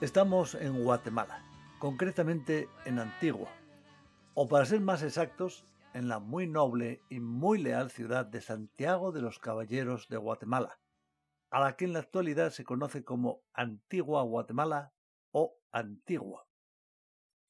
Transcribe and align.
Estamos 0.00 0.54
en 0.54 0.82
Guatemala, 0.82 1.44
concretamente 1.78 2.70
en 2.86 2.98
Antigua, 2.98 3.50
o 4.32 4.48
para 4.48 4.64
ser 4.64 4.80
más 4.80 5.02
exactos, 5.02 5.66
en 5.92 6.08
la 6.08 6.18
muy 6.18 6.46
noble 6.46 7.02
y 7.10 7.20
muy 7.20 7.58
leal 7.58 7.90
ciudad 7.90 8.24
de 8.24 8.40
Santiago 8.40 9.12
de 9.12 9.20
los 9.20 9.38
Caballeros 9.38 10.08
de 10.08 10.16
Guatemala, 10.16 10.78
a 11.50 11.60
la 11.60 11.76
que 11.76 11.84
en 11.84 11.92
la 11.92 11.98
actualidad 11.98 12.50
se 12.50 12.64
conoce 12.64 13.04
como 13.04 13.42
Antigua 13.52 14.22
Guatemala 14.22 14.94
o 15.32 15.58
Antigua. 15.70 16.46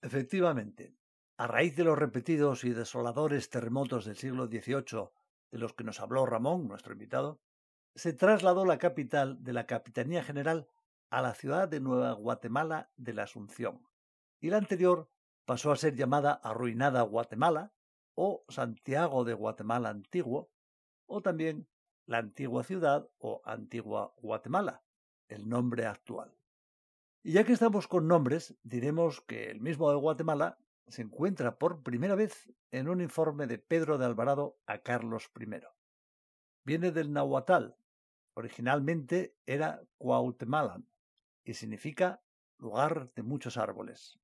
Efectivamente, 0.02 0.96
a 1.36 1.46
raíz 1.46 1.76
de 1.76 1.84
los 1.84 1.96
repetidos 1.96 2.64
y 2.64 2.70
desoladores 2.70 3.48
terremotos 3.48 4.06
del 4.06 4.16
siglo 4.16 4.46
XVIII 4.46 5.10
de 5.50 5.58
los 5.58 5.74
que 5.74 5.84
nos 5.84 6.00
habló 6.00 6.26
Ramón, 6.26 6.68
nuestro 6.68 6.92
invitado, 6.92 7.40
se 7.94 8.12
trasladó 8.12 8.64
la 8.64 8.78
capital 8.78 9.42
de 9.42 9.52
la 9.52 9.66
Capitanía 9.66 10.22
General 10.22 10.68
a 11.10 11.22
la 11.22 11.34
ciudad 11.34 11.68
de 11.68 11.80
Nueva 11.80 12.12
Guatemala 12.12 12.90
de 12.96 13.14
la 13.14 13.24
Asunción, 13.24 13.86
y 14.40 14.50
la 14.50 14.58
anterior 14.58 15.10
pasó 15.44 15.72
a 15.72 15.76
ser 15.76 15.96
llamada 15.96 16.32
Arruinada 16.32 17.02
Guatemala 17.02 17.72
o 18.14 18.44
Santiago 18.48 19.24
de 19.24 19.34
Guatemala 19.34 19.88
Antiguo, 19.88 20.50
o 21.06 21.20
también 21.20 21.68
la 22.06 22.18
antigua 22.18 22.62
ciudad 22.62 23.08
o 23.18 23.42
antigua 23.44 24.14
Guatemala, 24.18 24.84
el 25.28 25.48
nombre 25.48 25.86
actual. 25.86 26.36
Y 27.22 27.32
ya 27.32 27.44
que 27.44 27.52
estamos 27.52 27.88
con 27.88 28.08
nombres, 28.08 28.56
diremos 28.62 29.20
que 29.20 29.50
el 29.50 29.60
mismo 29.60 29.90
de 29.90 29.96
Guatemala 29.96 30.58
se 30.88 31.02
encuentra 31.02 31.58
por 31.58 31.82
primera 31.82 32.14
vez 32.14 32.50
en 32.70 32.88
un 32.88 33.00
informe 33.00 33.46
de 33.46 33.58
Pedro 33.58 33.98
de 33.98 34.06
Alvarado 34.06 34.58
a 34.66 34.78
Carlos 34.78 35.30
I. 35.38 35.60
Viene 36.64 36.90
del 36.90 37.12
nahuatl, 37.12 37.74
originalmente 38.34 39.36
era 39.46 39.82
Cuautemalan 39.98 40.86
y 41.44 41.54
significa 41.54 42.22
lugar 42.58 43.12
de 43.14 43.22
muchos 43.22 43.56
árboles. 43.56 44.18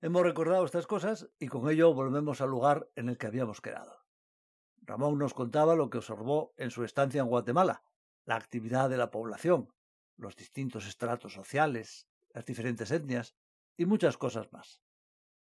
Hemos 0.00 0.22
recordado 0.22 0.64
estas 0.64 0.86
cosas 0.86 1.30
y 1.38 1.46
con 1.46 1.70
ello 1.70 1.94
volvemos 1.94 2.40
al 2.40 2.50
lugar 2.50 2.90
en 2.96 3.08
el 3.08 3.18
que 3.18 3.28
habíamos 3.28 3.60
quedado. 3.60 4.02
Ramón 4.82 5.16
nos 5.18 5.32
contaba 5.32 5.76
lo 5.76 5.90
que 5.90 5.98
observó 5.98 6.52
en 6.56 6.70
su 6.72 6.82
estancia 6.82 7.20
en 7.20 7.28
Guatemala, 7.28 7.84
la 8.24 8.34
actividad 8.34 8.90
de 8.90 8.96
la 8.96 9.12
población, 9.12 9.72
los 10.16 10.34
distintos 10.34 10.86
estratos 10.86 11.32
sociales, 11.32 12.08
las 12.34 12.44
diferentes 12.44 12.90
etnias 12.90 13.36
y 13.76 13.86
muchas 13.86 14.16
cosas 14.16 14.52
más. 14.52 14.82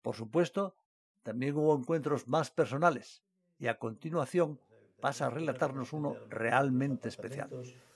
Por 0.03 0.15
supuesto, 0.15 0.75
también 1.23 1.55
hubo 1.55 1.75
encuentros 1.75 2.27
más 2.27 2.51
personales 2.51 3.23
y 3.57 3.67
a 3.67 3.79
continuación 3.79 4.59
pasa 4.99 5.25
a 5.25 5.29
relatarnos 5.29 5.93
uno 5.93 6.15
realmente 6.29 7.07
especial. 7.07 7.49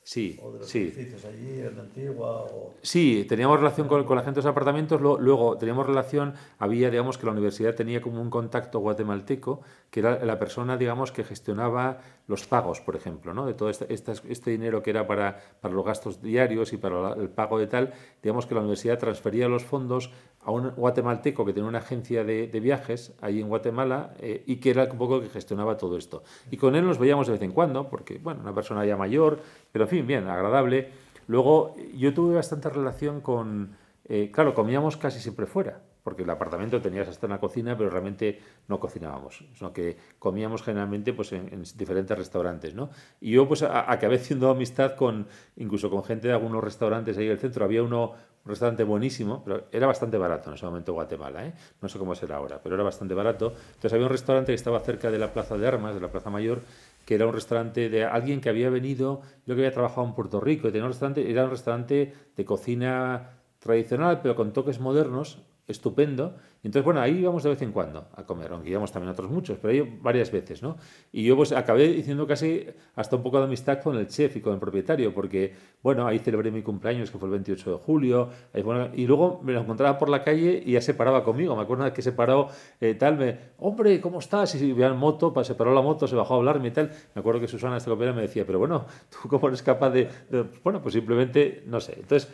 Sí, 0.08 0.40
O 0.42 0.54
de 0.54 0.60
los 0.60 0.70
sí. 0.70 0.84
edificios 0.84 1.26
allí 1.26 1.60
en 1.60 1.78
Antigua 1.82 2.44
o... 2.44 2.74
Sí, 2.82 3.26
teníamos 3.28 3.58
relación 3.60 3.90
con, 3.90 4.06
con 4.06 4.16
la 4.16 4.24
gente 4.24 4.40
de 4.40 4.46
los 4.46 4.50
apartamentos, 4.52 5.02
luego 5.02 5.58
teníamos 5.58 5.86
relación, 5.86 6.34
había, 6.60 6.90
digamos, 6.90 7.18
que 7.18 7.26
la 7.26 7.34
universidad 7.34 7.76
tenía 7.76 8.02
como 8.02 8.22
un 8.22 8.30
contacto 8.30 8.80
guatemalteco, 8.80 9.60
que 9.92 10.00
era 10.00 10.24
la 10.24 10.40
persona, 10.40 10.78
digamos, 10.78 11.12
que 11.12 11.26
gestionaba 11.26 11.98
los 12.28 12.46
pagos, 12.48 12.80
por 12.80 12.96
ejemplo, 12.96 13.34
¿no? 13.34 13.46
De 13.46 13.54
todo 13.54 13.70
este, 13.70 13.94
estas- 13.94 14.24
este 14.30 14.52
dinero 14.52 14.82
que 14.82 14.92
era 14.92 15.06
para, 15.08 15.40
para 15.60 15.74
los 15.74 15.84
gastos 15.86 16.22
diarios 16.22 16.72
y 16.72 16.78
para 16.78 17.02
la- 17.02 17.14
el 17.22 17.28
pago 17.30 17.60
de 17.60 17.68
tal, 17.68 17.94
digamos 18.24 18.46
que 18.46 18.56
la 18.56 18.62
universidad 18.62 18.98
transfería 19.00 19.50
los 19.50 19.66
fondos 19.66 20.12
a 20.42 20.52
un 20.52 20.70
guatemalteco 20.70 21.44
que 21.46 21.52
tenía 21.52 21.68
una 21.68 21.80
agencia 21.80 22.24
de, 22.24 22.48
de 22.48 22.60
viajes 22.62 23.14
ahí 23.20 23.42
en 23.42 23.50
Guatemala 23.50 24.14
eh, 24.20 24.44
y 24.46 24.58
que 24.58 24.70
era 24.70 24.86
un 24.90 24.98
poco 24.98 25.20
que 25.20 25.28
gestionaba 25.28 25.76
todo 25.76 25.98
esto. 25.98 26.24
Y 26.50 26.56
con 26.56 26.76
él 26.76 26.86
nos 26.86 26.98
veíamos 26.98 27.28
de 27.28 27.34
vez 27.34 27.42
en 27.42 27.52
cuando, 27.52 27.90
porque, 27.90 28.18
bueno, 28.20 28.40
una 28.42 28.54
persona 28.56 28.86
ya 28.86 28.96
mayor, 28.96 29.40
pero 29.74 29.84
en 29.86 29.90
fin, 29.90 29.97
bien, 30.02 30.28
agradable. 30.28 30.90
Luego, 31.28 31.76
yo 31.96 32.14
tuve 32.14 32.36
bastante 32.36 32.70
relación 32.70 33.22
con. 33.22 33.76
eh, 34.06 34.32
claro, 34.32 34.54
comíamos 34.54 34.96
casi 34.98 35.20
siempre 35.20 35.46
fuera, 35.46 35.82
porque 36.04 36.24
el 36.24 36.30
apartamento 36.30 36.82
tenías 36.82 37.08
hasta 37.10 37.26
una 37.28 37.40
cocina, 37.40 37.78
pero 37.78 37.90
realmente 37.90 38.40
no 38.70 38.80
cocinábamos, 38.80 39.44
sino 39.54 39.74
que 39.74 39.98
comíamos 40.20 40.64
generalmente 40.64 41.12
pues, 41.14 41.34
en, 41.34 41.50
en 41.54 41.64
diferentes 41.76 42.18
restaurantes. 42.18 42.74
¿no? 42.74 42.90
Y 43.20 43.32
yo 43.32 43.46
pues, 43.48 43.64
a- 43.64 43.92
acabé 43.92 44.16
haciendo 44.16 44.50
amistad 44.50 44.96
con 44.96 45.28
incluso 45.58 45.90
con 45.90 46.04
gente 46.06 46.28
de 46.30 46.34
algunos 46.34 46.64
restaurantes 46.64 47.18
ahí 47.18 47.26
en 47.26 47.32
el 47.34 47.40
centro. 47.40 47.66
Había 47.66 47.84
uno, 47.84 48.12
un 48.46 48.50
restaurante 48.50 48.86
buenísimo, 48.86 49.44
pero 49.44 49.66
era 49.74 49.86
bastante 49.88 50.18
barato 50.18 50.50
en 50.50 50.56
ese 50.56 50.66
momento 50.66 50.94
Guatemala, 50.94 51.46
¿eh? 51.46 51.54
no 51.82 51.90
sé 51.90 52.00
cómo 52.00 52.16
será 52.16 52.38
ahora, 52.38 52.62
pero 52.64 52.76
era 52.76 52.86
bastante 52.86 53.14
barato. 53.14 53.48
Entonces 53.68 53.92
había 53.92 54.06
un 54.06 54.12
restaurante 54.14 54.54
que 54.54 54.56
estaba 54.56 54.80
cerca 54.80 55.12
de 55.12 55.20
la 55.20 55.34
Plaza 55.34 55.58
de 55.58 55.68
Armas, 55.68 55.94
de 55.94 56.00
la 56.00 56.10
Plaza 56.10 56.30
Mayor, 56.30 56.62
que 57.08 57.16
era 57.16 57.26
un 57.26 57.32
restaurante 57.32 57.90
de 57.90 58.04
alguien 58.04 58.42
que 58.42 58.50
había 58.50 58.70
venido, 58.70 59.22
yo 59.46 59.56
que 59.56 59.62
había 59.62 59.72
trabajado 59.72 60.06
en 60.06 60.14
Puerto 60.14 60.42
Rico, 60.42 60.68
y 60.68 60.72
tenía 60.74 60.84
un 60.84 60.92
restaurante, 60.92 61.32
era 61.32 61.46
un 61.46 61.52
restaurante 61.52 62.14
de 62.36 62.44
cocina 62.44 63.40
tradicional, 63.60 64.20
pero 64.22 64.36
con 64.36 64.52
toques 64.52 64.82
modernos, 64.82 65.47
estupendo. 65.68 66.36
Y 66.64 66.68
entonces, 66.68 66.86
bueno, 66.86 67.02
ahí 67.02 67.20
íbamos 67.20 67.44
de 67.44 67.50
vez 67.50 67.62
en 67.62 67.72
cuando 67.72 68.08
a 68.16 68.26
comer, 68.26 68.52
aunque 68.52 68.70
íbamos 68.70 68.92
también 68.92 69.12
otros 69.12 69.30
muchos, 69.30 69.58
pero 69.62 69.74
ahí 69.74 70.00
varias 70.02 70.32
veces, 70.32 70.64
¿no? 70.64 70.78
Y 71.12 71.24
yo 71.24 71.36
pues 71.36 71.52
acabé 71.52 71.90
diciendo 71.90 72.26
casi 72.26 72.66
hasta 72.96 73.16
un 73.16 73.24
poco 73.24 73.38
de 73.40 73.46
amistad 73.46 73.82
con 73.82 73.98
el 73.98 74.08
chef 74.08 74.38
y 74.38 74.42
con 74.42 74.54
el 74.54 74.60
propietario, 74.60 75.14
porque, 75.14 75.54
bueno, 75.84 76.08
ahí 76.08 76.20
celebré 76.20 76.52
mi 76.52 76.62
cumpleaños, 76.62 77.12
que 77.12 77.18
fue 77.18 77.28
el 77.28 77.34
28 77.34 77.72
de 77.72 77.78
julio, 77.78 78.30
ahí, 78.54 78.62
bueno, 78.62 78.90
y 78.94 79.06
luego 79.06 79.42
me 79.44 79.54
lo 79.54 79.62
encontraba 79.62 79.98
por 79.98 80.10
la 80.10 80.24
calle 80.24 80.62
y 80.66 80.74
ya 80.74 80.82
se 80.82 80.94
paraba 80.94 81.24
conmigo. 81.24 81.56
Me 81.56 81.64
acuerdo 81.64 81.92
que 81.94 82.02
se 82.02 82.12
paró 82.12 82.48
eh, 82.80 82.96
tal, 82.96 83.18
me, 83.18 83.38
hombre, 83.60 84.00
¿cómo 84.02 84.20
estás? 84.20 84.56
Y 84.56 84.74
veía 84.74 84.88
en 84.88 84.98
moto, 84.98 85.34
se 85.44 85.56
paró 85.56 85.74
la 85.74 85.82
moto, 85.82 86.08
se 86.08 86.16
bajó 86.16 86.36
a 86.36 86.38
hablarme 86.38 86.70
y 86.70 86.72
tal. 86.72 86.92
Me 87.14 87.20
acuerdo 87.20 87.42
que 87.42 87.48
Susana, 87.48 87.78
esta 87.78 87.90
compañera, 87.90 88.16
me 88.16 88.22
decía, 88.22 88.46
pero 88.46 88.60
bueno, 88.60 88.86
¿tú 89.10 89.28
cómo 89.30 89.48
eres 89.48 89.62
capaz 89.62 89.90
de, 89.92 90.10
de-?". 90.30 90.46
Bueno, 90.64 90.82
pues 90.82 90.94
simplemente, 90.94 91.64
no 91.66 91.80
sé. 91.80 91.94
Entonces, 92.00 92.32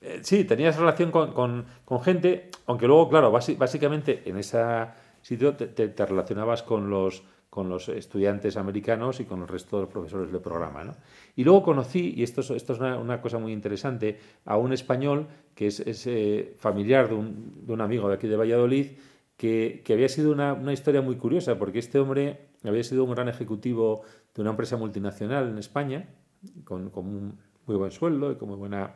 eh, 0.00 0.20
sí, 0.22 0.44
tenías 0.44 0.76
relación 0.76 1.10
con, 1.10 1.32
con- 1.32 1.64
con 1.84 2.00
gente, 2.02 2.50
aunque 2.66 2.86
luego, 2.86 3.08
claro, 3.08 3.30
básicamente 3.30 4.22
en 4.26 4.36
ese 4.38 4.58
sitio 5.22 5.54
te, 5.54 6.06
relacionabas 6.06 6.62
con 6.62 6.88
los, 6.90 7.22
con 7.50 7.68
los 7.68 7.88
estudiantes 7.88 8.56
americanos 8.56 9.20
y 9.20 9.24
con 9.24 9.40
el 9.42 9.48
resto 9.48 9.76
de 9.76 9.82
los 9.84 9.92
profesores 9.92 10.30
del 10.30 10.40
programa. 10.40 10.84
¿no? 10.84 10.94
Y 11.34 11.44
luego 11.44 11.62
conocí, 11.62 12.14
y 12.16 12.22
esto 12.22 12.40
es, 12.42 12.50
esto 12.50 12.74
es 12.74 12.78
una, 12.80 12.98
una 12.98 13.20
cosa 13.20 13.38
muy 13.38 13.52
interesante, 13.52 14.18
a 14.44 14.56
un 14.56 14.72
español 14.72 15.26
que 15.54 15.66
es, 15.68 15.80
es, 15.80 16.06
eh, 16.06 16.54
familiar 16.58 17.08
de 17.08 17.14
un, 17.14 17.66
de 17.66 17.72
un 17.72 17.80
amigo 17.80 18.08
de 18.08 18.14
aquí 18.14 18.28
de 18.28 18.36
Valladolid, 18.36 18.86
que, 19.36 19.82
que 19.84 19.92
había 19.92 20.08
sido 20.08 20.32
una, 20.32 20.52
una 20.54 20.72
historia 20.72 21.02
muy 21.02 21.16
curiosa, 21.16 21.58
porque 21.58 21.78
este 21.78 21.98
hombre 21.98 22.48
había 22.64 22.82
sido 22.84 23.04
un 23.04 23.10
gran 23.12 23.28
ejecutivo 23.28 24.02
de 24.34 24.42
una 24.42 24.50
empresa 24.50 24.76
multinacional 24.76 25.48
en 25.48 25.58
España, 25.58 26.08
con, 26.64 26.90
con 26.90 27.06
un 27.06 27.38
muy 27.66 27.76
buen 27.76 27.90
sueldo 27.90 28.30
y 28.32 28.36
con 28.36 28.48
muy 28.48 28.56
buena 28.58 28.94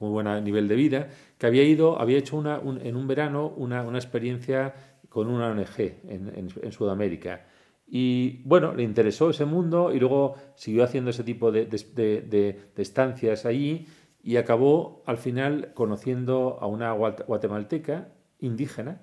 con 0.00 0.10
buen 0.12 0.42
nivel 0.42 0.66
de 0.66 0.74
vida, 0.74 1.08
que 1.38 1.46
había 1.46 1.62
ido, 1.62 2.00
había 2.00 2.18
hecho 2.18 2.36
una, 2.36 2.58
un- 2.58 2.80
en 2.80 2.96
un 2.96 3.06
verano 3.06 3.46
una, 3.56 3.82
una 3.82 3.98
experiencia 3.98 4.74
con 5.10 5.28
una 5.28 5.48
ONG 5.48 5.78
en, 6.08 6.32
en- 6.34 6.48
en 6.62 6.72
Sudamérica. 6.72 7.46
Y 7.86 8.42
bueno, 8.44 8.72
le 8.74 8.82
interesó 8.82 9.30
ese 9.30 9.44
mundo 9.44 9.92
y 9.92 9.98
luego 10.00 10.34
siguió 10.54 10.84
haciendo 10.84 11.10
ese 11.10 11.22
tipo 11.24 11.52
de, 11.52 11.66
de- 11.66 11.84
de- 11.94 12.20
de- 12.74 12.82
estancias 12.82 13.44
allí 13.46 13.86
y 14.22 14.36
acabó 14.36 15.02
al 15.06 15.16
final 15.18 15.72
conociendo 15.74 16.58
a 16.60 16.66
una 16.66 16.94
guat- 16.96 17.24
guatemalteca 17.26 18.08
indígena, 18.38 19.00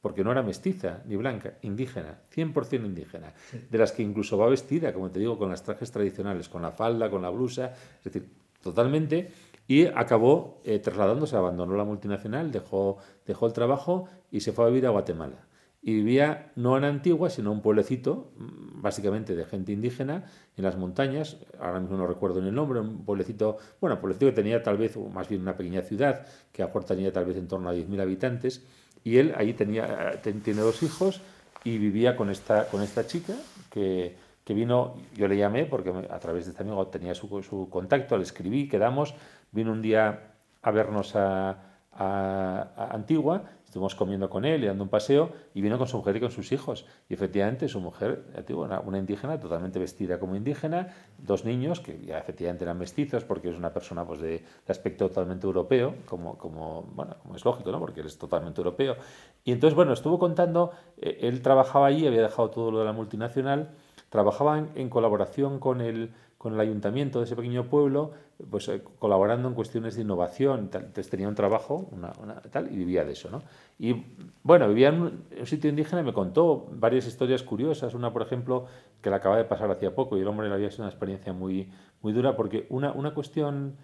porque 0.00 0.22
no 0.24 0.32
era 0.32 0.42
mestiza 0.42 1.02
ni 1.06 1.16
blanca, 1.16 1.54
indígena, 1.62 2.20
100% 2.34 2.84
indígena, 2.84 3.32
de 3.70 3.78
las 3.78 3.92
que 3.92 4.02
incluso 4.02 4.36
va 4.36 4.48
vestida, 4.48 4.92
como 4.92 5.10
te 5.10 5.18
digo, 5.20 5.38
con 5.38 5.48
las 5.50 5.62
trajes 5.62 5.90
tradicionales, 5.90 6.48
con 6.48 6.62
la 6.62 6.72
falda, 6.72 7.08
con 7.10 7.22
la 7.22 7.30
blusa, 7.30 7.72
es 7.98 8.04
decir, 8.04 8.28
totalmente, 8.62 9.30
y 9.66 9.86
acabó 9.86 10.60
eh, 10.64 10.78
trasladándose, 10.78 11.36
abandonó 11.36 11.76
la 11.76 11.84
multinacional, 11.84 12.52
dejó, 12.52 12.98
dejó 13.26 13.46
el 13.46 13.52
trabajo 13.52 14.08
y 14.30 14.40
se 14.40 14.52
fue 14.52 14.66
a 14.66 14.68
vivir 14.68 14.86
a 14.86 14.90
Guatemala. 14.90 15.46
Y 15.80 15.94
vivía 15.94 16.52
no 16.56 16.78
en 16.78 16.84
Antigua, 16.84 17.28
sino 17.28 17.50
en 17.50 17.58
un 17.58 17.62
pueblecito, 17.62 18.32
mm, 18.36 18.80
básicamente 18.80 19.34
de 19.34 19.44
gente 19.44 19.72
indígena, 19.72 20.24
en 20.56 20.64
las 20.64 20.76
montañas, 20.76 21.38
ahora 21.58 21.80
mismo 21.80 21.96
no 21.96 22.06
recuerdo 22.06 22.40
el 22.40 22.54
nombre, 22.54 22.80
un 22.80 23.04
pueblecito, 23.04 23.58
bueno, 23.80 24.00
pueblecito 24.00 24.26
que 24.26 24.32
tenía 24.32 24.62
tal 24.62 24.78
vez, 24.78 24.96
o 24.96 25.08
más 25.08 25.28
bien 25.28 25.42
una 25.42 25.56
pequeña 25.56 25.82
ciudad, 25.82 26.26
que 26.52 26.62
a 26.62 26.72
tal 26.72 27.24
vez 27.24 27.36
en 27.36 27.48
torno 27.48 27.68
a 27.68 27.74
10.000 27.74 28.00
habitantes, 28.00 28.64
y 29.02 29.18
él 29.18 29.34
ahí 29.36 29.52
tenía, 29.52 30.12
eh, 30.14 30.34
tiene 30.42 30.60
dos 30.62 30.82
hijos 30.82 31.20
y 31.64 31.76
vivía 31.78 32.16
con 32.16 32.30
esta, 32.30 32.66
con 32.68 32.82
esta 32.82 33.06
chica 33.06 33.34
que, 33.70 34.16
que 34.44 34.54
vino, 34.54 34.94
yo 35.16 35.26
le 35.26 35.36
llamé 35.36 35.64
porque 35.64 35.90
a 36.10 36.18
través 36.18 36.44
de 36.44 36.50
este 36.52 36.62
amigo 36.62 36.86
tenía 36.88 37.14
su, 37.14 37.42
su 37.42 37.68
contacto, 37.70 38.16
le 38.16 38.24
escribí, 38.24 38.68
quedamos, 38.68 39.14
vino 39.50 39.72
un 39.72 39.80
día 39.80 40.34
a 40.62 40.70
vernos 40.70 41.16
a, 41.16 41.70
Antigua, 41.96 43.44
estuvimos 43.64 43.94
comiendo 43.94 44.28
con 44.28 44.44
él 44.44 44.64
y 44.64 44.66
dando 44.66 44.82
un 44.82 44.90
paseo 44.90 45.30
y 45.54 45.60
vino 45.60 45.78
con 45.78 45.86
su 45.86 45.96
mujer 45.98 46.16
y 46.16 46.20
con 46.20 46.32
sus 46.32 46.50
hijos. 46.50 46.86
Y 47.08 47.14
efectivamente 47.14 47.68
su 47.68 47.78
mujer, 47.78 48.24
una, 48.48 48.80
una 48.80 48.98
indígena 48.98 49.38
totalmente 49.38 49.78
vestida 49.78 50.18
como 50.18 50.34
indígena, 50.34 50.88
dos 51.18 51.44
niños 51.44 51.78
que 51.78 51.92
efectivamente 52.10 52.64
eran 52.64 52.78
mestizos 52.78 53.22
porque 53.22 53.48
es 53.48 53.56
una 53.56 53.72
persona 53.72 54.04
pues, 54.04 54.20
de, 54.20 54.44
aspecto 54.66 55.06
totalmente 55.06 55.46
europeo, 55.46 55.94
como, 56.06 56.36
como, 56.36 56.82
bueno, 56.96 57.14
como 57.22 57.36
es 57.36 57.44
lógico, 57.44 57.70
¿no? 57.70 57.78
porque 57.78 58.00
él 58.00 58.08
es 58.08 58.18
totalmente 58.18 58.60
europeo. 58.60 58.96
Y 59.44 59.52
entonces, 59.52 59.76
bueno, 59.76 59.92
estuvo 59.92 60.18
contando, 60.18 60.72
eh, 60.96 61.18
él 61.20 61.42
trabajaba 61.42 61.86
allí, 61.86 62.08
había 62.08 62.22
dejado 62.22 62.50
todo 62.50 62.72
lo 62.72 62.80
de 62.80 62.86
la 62.86 62.92
multinacional, 62.92 63.70
trabajaba 64.14 64.68
en 64.76 64.88
colaboración 64.88 65.58
con 65.58 65.80
el 65.80 66.12
con 66.44 66.52
el 66.52 66.60
ayuntamiento 66.60 67.20
de 67.20 67.24
ese 67.24 67.36
pequeño 67.36 67.70
pueblo, 67.70 68.10
pues 68.50 68.68
eh, 68.68 68.82
colaborando 68.98 69.48
en 69.48 69.54
cuestiones 69.54 69.96
de 69.96 70.02
innovación. 70.02 70.68
Entonces 70.74 71.08
tenía 71.08 71.26
un 71.26 71.34
trabajo 71.34 71.88
una, 71.90 72.12
tal, 72.50 72.70
y 72.70 72.76
vivía 72.76 73.02
de 73.02 73.12
eso. 73.12 73.30
¿no? 73.30 73.42
Y 73.78 74.04
bueno, 74.42 74.68
vivía 74.68 74.90
en 74.90 75.00
un, 75.00 75.46
sitio 75.46 75.70
indígena 75.70 76.02
y 76.02 76.04
me 76.04 76.12
contó 76.12 76.66
varias 76.70 77.06
historias 77.06 77.42
curiosas. 77.42 77.94
Una, 77.94 78.12
por 78.12 78.20
ejemplo, 78.20 78.66
que 79.00 79.08
le 79.08 79.16
acaba 79.16 79.38
de 79.38 79.44
pasar 79.44 79.70
hacía 79.70 79.94
poco 79.94 80.18
y 80.18 80.20
el 80.20 80.28
hombre 80.28 80.50
le 80.50 80.54
había 80.54 80.70
sido 80.70 80.84
una 80.84 80.90
experiencia 80.90 81.32
muy, 81.32 81.70
muy 82.02 82.12
dura, 82.12 82.36
porque 82.36 82.66
una, 82.68 82.92
una 82.92 83.14
cuestión 83.14 83.78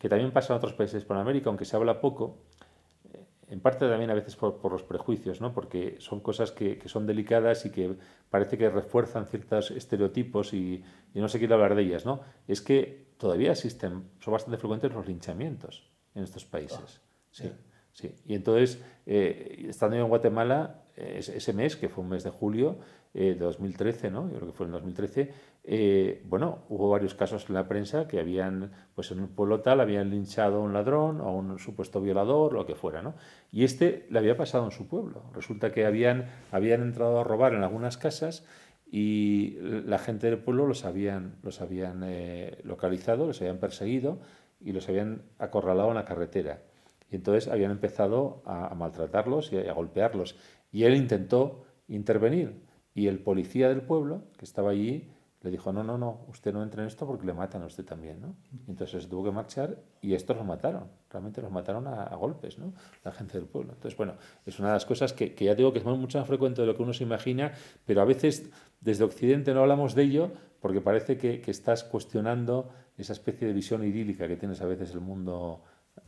que 0.00 0.08
también 0.08 0.32
pasa 0.32 0.52
en 0.52 0.56
otros 0.56 0.72
países 0.72 1.06
de 1.06 1.14
América, 1.14 1.48
aunque 1.48 1.64
se 1.64 1.76
habla 1.76 2.00
poco, 2.00 2.38
en 3.50 3.60
parte 3.60 3.88
también 3.88 4.10
a 4.10 4.14
veces 4.14 4.36
por, 4.36 4.70
los 4.70 4.84
prejuicios, 4.84 5.40
¿no? 5.40 5.52
porque 5.52 5.96
son 5.98 6.20
cosas 6.20 6.52
que, 6.52 6.80
son 6.86 7.06
delicadas 7.06 7.66
y 7.66 7.70
que 7.70 7.96
parece 8.30 8.56
que 8.56 8.70
refuerzan 8.70 9.26
ciertos 9.26 9.72
estereotipos 9.72 10.54
y, 10.54 10.82
no 11.14 11.28
se 11.28 11.38
quiere 11.38 11.54
hablar 11.54 11.74
de 11.74 11.82
ellas. 11.82 12.06
¿no? 12.06 12.20
Es 12.46 12.60
que 12.62 13.08
todavía 13.18 13.50
existen, 13.50 14.04
son 14.20 14.32
bastante 14.32 14.56
frecuentes 14.56 14.92
los 14.92 15.06
linchamientos 15.06 15.90
en 16.14 16.22
estos 16.22 16.44
países. 16.44 16.78
Ah, 16.80 17.28
sí, 17.32 17.50
sí. 17.92 18.14
Y 18.24 18.34
entonces, 18.34 18.82
eh, 19.04 19.66
estando 19.68 19.96
yo 19.96 20.04
en 20.04 20.08
Guatemala, 20.08 20.84
ese 21.18 21.52
mes, 21.52 21.76
que 21.76 21.88
fue 21.88 22.04
un 22.04 22.10
mes 22.10 22.24
de 22.24 22.30
julio 22.30 22.78
eh, 23.14 23.34
de 23.34 23.44
2013, 23.44 24.10
¿no? 24.10 24.30
yo 24.30 24.36
creo 24.36 24.46
que 24.48 24.52
fue 24.52 24.66
en 24.66 24.72
2013, 24.72 25.32
eh, 25.64 26.22
bueno, 26.26 26.64
hubo 26.68 26.88
varios 26.90 27.14
casos 27.14 27.46
en 27.48 27.54
la 27.54 27.68
prensa 27.68 28.08
que 28.08 28.18
habían, 28.18 28.70
pues 28.94 29.10
en 29.10 29.20
un 29.20 29.28
pueblo 29.28 29.60
tal, 29.60 29.80
habían 29.80 30.10
linchado 30.10 30.58
a 30.58 30.60
un 30.60 30.72
ladrón 30.72 31.20
o 31.20 31.28
a 31.28 31.32
un 31.32 31.58
supuesto 31.58 32.00
violador, 32.00 32.52
lo 32.52 32.66
que 32.66 32.74
fuera, 32.74 33.02
¿no? 33.02 33.14
Y 33.52 33.64
este 33.64 34.06
le 34.10 34.18
había 34.18 34.36
pasado 34.36 34.64
en 34.64 34.70
su 34.70 34.88
pueblo. 34.88 35.24
Resulta 35.34 35.72
que 35.72 35.84
habían, 35.84 36.26
habían 36.50 36.82
entrado 36.82 37.20
a 37.20 37.24
robar 37.24 37.54
en 37.54 37.62
algunas 37.62 37.98
casas 37.98 38.46
y 38.90 39.58
la 39.60 39.98
gente 39.98 40.28
del 40.28 40.38
pueblo 40.38 40.66
los 40.66 40.84
habían, 40.84 41.36
los 41.42 41.60
habían 41.60 42.02
eh, 42.04 42.58
localizado, 42.64 43.26
los 43.26 43.40
habían 43.40 43.58
perseguido 43.58 44.18
y 44.60 44.72
los 44.72 44.88
habían 44.88 45.22
acorralado 45.38 45.90
en 45.90 45.94
la 45.94 46.04
carretera. 46.04 46.62
Y 47.10 47.16
entonces 47.16 47.48
habían 47.48 47.70
empezado 47.70 48.42
a, 48.46 48.74
maltratarlos 48.74 49.52
y 49.52 49.58
a 49.58 49.72
golpearlos. 49.72 50.36
Y 50.72 50.84
él 50.84 50.94
intentó 50.94 51.64
intervenir. 51.88 52.62
Y 52.94 53.06
el 53.06 53.20
policía 53.20 53.68
del 53.68 53.82
pueblo, 53.82 54.24
que 54.36 54.44
estaba 54.44 54.70
allí, 54.70 55.10
le 55.42 55.50
dijo, 55.50 55.72
no, 55.72 55.82
no, 55.82 55.96
no, 55.96 56.26
usted 56.28 56.52
no 56.52 56.62
entra 56.62 56.82
en 56.82 56.88
esto 56.88 57.06
porque 57.06 57.24
le 57.24 57.32
matan 57.32 57.62
a 57.62 57.66
usted 57.66 57.84
también, 57.84 58.20
¿no? 58.20 58.36
Entonces 58.68 59.08
tuvo 59.08 59.24
que 59.24 59.30
marchar 59.30 59.82
y 60.02 60.12
estos 60.12 60.36
los 60.36 60.44
mataron, 60.44 60.88
realmente 61.08 61.40
los 61.40 61.50
mataron 61.50 61.86
a, 61.86 62.14
golpes, 62.16 62.58
¿no? 62.58 62.74
La 63.04 63.12
gente 63.12 63.38
del 63.38 63.46
pueblo. 63.46 63.72
Entonces, 63.72 63.96
bueno, 63.96 64.16
es 64.44 64.58
una 64.58 64.68
de 64.68 64.74
las 64.74 64.84
cosas 64.84 65.14
que, 65.14 65.34
que, 65.34 65.46
ya 65.46 65.54
digo 65.54 65.72
que 65.72 65.78
es 65.78 65.84
mucho 65.84 66.18
más 66.18 66.26
frecuente 66.26 66.60
de 66.60 66.66
lo 66.66 66.76
que 66.76 66.82
uno 66.82 66.92
se 66.92 67.04
imagina, 67.04 67.52
pero 67.86 68.02
a 68.02 68.04
veces 68.04 68.50
desde 68.80 69.02
Occidente 69.04 69.54
no 69.54 69.60
hablamos 69.60 69.94
de 69.94 70.02
ello 70.02 70.30
porque 70.60 70.82
parece 70.82 71.16
que, 71.16 71.40
que 71.40 71.50
estás 71.50 71.84
cuestionando 71.84 72.68
esa 72.98 73.14
especie 73.14 73.48
de 73.48 73.54
visión 73.54 73.82
idílica 73.82 74.28
que 74.28 74.36
tienes 74.36 74.60
a 74.60 74.66
veces 74.66 74.92
el 74.92 75.00
mundo 75.00 75.62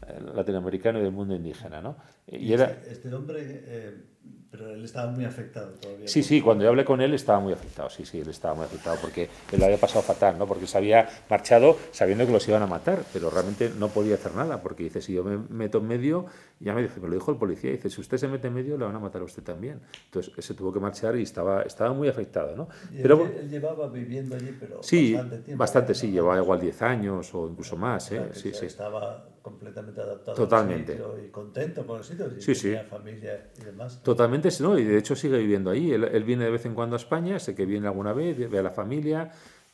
eh, 0.09 0.21
latinoamericano 0.35 0.99
y 0.99 1.03
del 1.03 1.13
mundo 1.13 1.35
indígena, 1.35 1.81
¿no? 1.81 1.97
Y, 2.27 2.53
era... 2.53 2.67
Este, 2.67 2.93
este 2.93 3.15
hombre... 3.15 3.41
Eh 3.43 4.05
pero 4.53 4.71
él 4.71 4.85
estaba 4.85 5.11
muy 5.11 5.25
afectado 5.25 5.71
todavía. 5.81 6.07
Sí, 6.07 6.23
sí, 6.23 6.43
cuando 6.43 6.63
yo 6.63 6.69
hablé 6.69 6.85
con 6.85 7.01
él 7.01 7.15
estaba 7.15 7.41
muy 7.41 7.55
afectado, 7.55 7.89
sí, 7.89 8.05
sí, 8.05 8.21
él 8.21 8.29
estaba 8.29 8.55
muy 8.55 8.67
afectado 8.67 8.99
porque 9.01 9.31
él 9.51 9.59
lo 9.59 9.65
había 9.65 9.79
pasado 9.79 10.03
fatal, 10.03 10.39
¿no? 10.39 10.47
Porque 10.47 10.67
se 10.67 10.77
había 10.77 11.09
marchado 11.31 11.79
sabiendo 11.91 12.27
que 12.27 12.33
los 12.33 12.47
iban 12.47 12.61
a 12.61 12.67
matar, 12.67 13.03
pero 13.15 13.31
realmente 13.31 13.73
no 13.79 13.89
podía 13.89 14.17
hacer 14.17 14.35
nada, 14.35 14.61
porque 14.63 14.83
dice, 14.83 15.01
si 15.01 15.15
yo 15.15 15.25
me 15.25 15.39
meto 15.39 15.79
en 15.79 15.89
medio, 15.89 16.27
ya 16.61 16.75
me, 16.75 16.83
dice, 16.83 17.01
me 17.01 17.09
lo 17.09 17.15
dijo 17.15 17.31
el 17.31 17.39
policía, 17.39 17.71
dice, 17.71 17.89
si 17.89 18.03
usted 18.03 18.19
se 18.19 18.29
mete 18.29 18.49
en 18.49 18.55
medio, 18.55 18.77
le 18.77 18.85
van 18.85 18.95
a 18.95 18.99
matar 18.99 19.23
a 19.23 19.25
usted 19.25 19.43
también. 19.43 19.81
Entonces, 20.05 20.35
se 20.45 20.53
tuvo 20.53 20.71
que 20.71 20.81
marchar 20.81 21.17
y 21.17 21.23
estaba, 21.23 21.63
estaba 21.63 21.95
muy 21.95 22.09
afectado, 22.09 22.55
¿no? 22.55 22.69
pero, 23.01 23.25
él, 23.25 23.49
llevaba 23.49 23.89
viviendo 23.89 24.37
allí, 24.37 24.55
pero 24.61 24.83
sí, 24.83 25.15
bastante 25.15 25.39
tiempo. 25.39 25.61
Bastante, 25.61 25.95
sí, 25.95 26.11
llevaba 26.11 26.39
igual 26.39 26.61
10 26.61 26.83
años 26.83 27.35
o 27.35 27.49
incluso 27.49 27.79
más, 27.79 28.13
¿eh? 28.13 28.29
sí, 28.35 28.53
sí. 28.53 28.67
Estaba 28.67 29.33
completamente 29.43 30.01
adaptado 30.01 30.37
Totalmente. 30.37 30.99
y 31.25 31.29
contento 31.29 31.85
con 31.85 31.99
el 31.99 32.05
sitio, 32.05 32.29
y 32.37 32.41
sí, 32.41 32.55
tenía 32.55 32.85
familia 32.85 33.51
y 33.61 33.65
demás. 33.65 34.03
Totalmente, 34.03 34.42
no, 34.61 34.79
y 34.79 34.85
de 34.85 34.99
hecho 34.99 35.17
sigue 35.17 35.39
viviendo 35.39 35.71
ahí. 35.71 35.93
Él, 35.93 36.25
viene 36.25 36.45
de 36.45 36.51
vez 36.51 36.67
en 36.67 36.75
cuando 36.75 36.97
a 36.97 36.99
España, 36.99 37.39
sé 37.39 37.55
que 37.55 37.67
viene 37.67 37.87
alguna 37.87 38.13
vez, 38.13 38.39
ve 38.51 38.59
a 38.59 38.63
la 38.63 38.71
familia, 38.71 39.31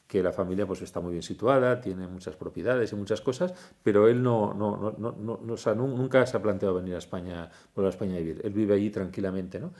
que 0.06 0.22
la 0.22 0.32
familia 0.32 0.66
pues 0.66 0.82
está 0.82 1.00
muy 1.00 1.12
bien 1.12 1.22
situada, 1.22 1.80
tiene 1.80 2.08
muchas 2.08 2.34
propiedades 2.34 2.92
y 2.92 2.96
muchas 2.96 3.20
cosas, 3.20 3.52
pero 3.82 4.08
él 4.08 4.22
no, 4.22 4.54
no, 4.54 4.94
no, 4.96 5.14
no 5.18 5.52
o 5.52 5.56
sea, 5.56 5.74
nunca 5.74 6.24
se 6.26 6.36
ha 6.36 6.42
planteado 6.42 6.74
venir 6.74 6.94
a 6.94 6.98
España, 6.98 7.50
volver 7.74 7.88
a 7.88 7.90
España 7.90 8.16
a 8.16 8.18
vivir. 8.18 8.40
Él 8.42 8.52
vive 8.52 8.74
allí 8.74 8.90
tranquilamente, 8.90 9.60
¿no? 9.60 9.72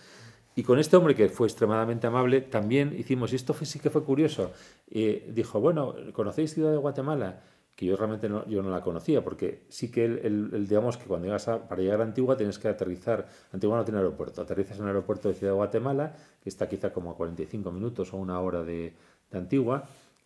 Y 0.54 0.64
con 0.64 0.80
este 0.80 0.96
hombre 0.96 1.14
que 1.14 1.28
fue 1.28 1.46
extremadamente 1.46 2.08
amable, 2.08 2.40
también 2.40 2.92
hicimos, 2.98 3.32
y 3.32 3.36
esto 3.36 3.54
sí 3.54 3.78
que 3.78 3.90
fue 3.90 4.02
curioso, 4.02 4.50
eh, 4.90 5.30
dijo, 5.32 5.60
bueno, 5.60 5.94
¿conocéis 6.12 6.52
Ciudad 6.52 6.72
de 6.72 6.78
Guatemala? 6.78 7.42
Que 7.78 7.86
yo 7.86 7.96
realmente 7.96 8.28
no, 8.28 8.44
yo 8.48 8.60
no 8.60 8.70
la 8.70 8.80
conocía, 8.80 9.22
porque 9.22 9.62
sí 9.68 9.88
que 9.88 10.04
el, 10.04 10.66
digamos 10.66 10.96
que 10.96 11.04
cuando 11.04 11.26
llegas 11.26 11.46
a, 11.46 11.68
para 11.68 11.80
llegar 11.80 12.00
a 12.00 12.02
Antigua 12.02 12.36
tienes 12.36 12.58
que 12.58 12.66
aterrizar, 12.66 13.28
Antigua 13.52 13.76
no 13.76 13.84
tiene 13.84 13.98
aeropuerto, 13.98 14.42
aterrizas 14.42 14.78
en 14.78 14.82
el 14.82 14.88
aeropuerto 14.88 15.28
de 15.28 15.34
Ciudad 15.34 15.52
de 15.52 15.58
Guatemala, 15.58 16.12
que 16.42 16.48
está 16.48 16.68
quizá 16.68 16.92
como 16.92 17.12
a 17.12 17.14
45 17.16 17.70
minutos 17.70 18.12
o 18.12 18.16
una 18.16 18.40
hora 18.40 18.64
de, 18.64 18.94
Antigua, 19.30 19.84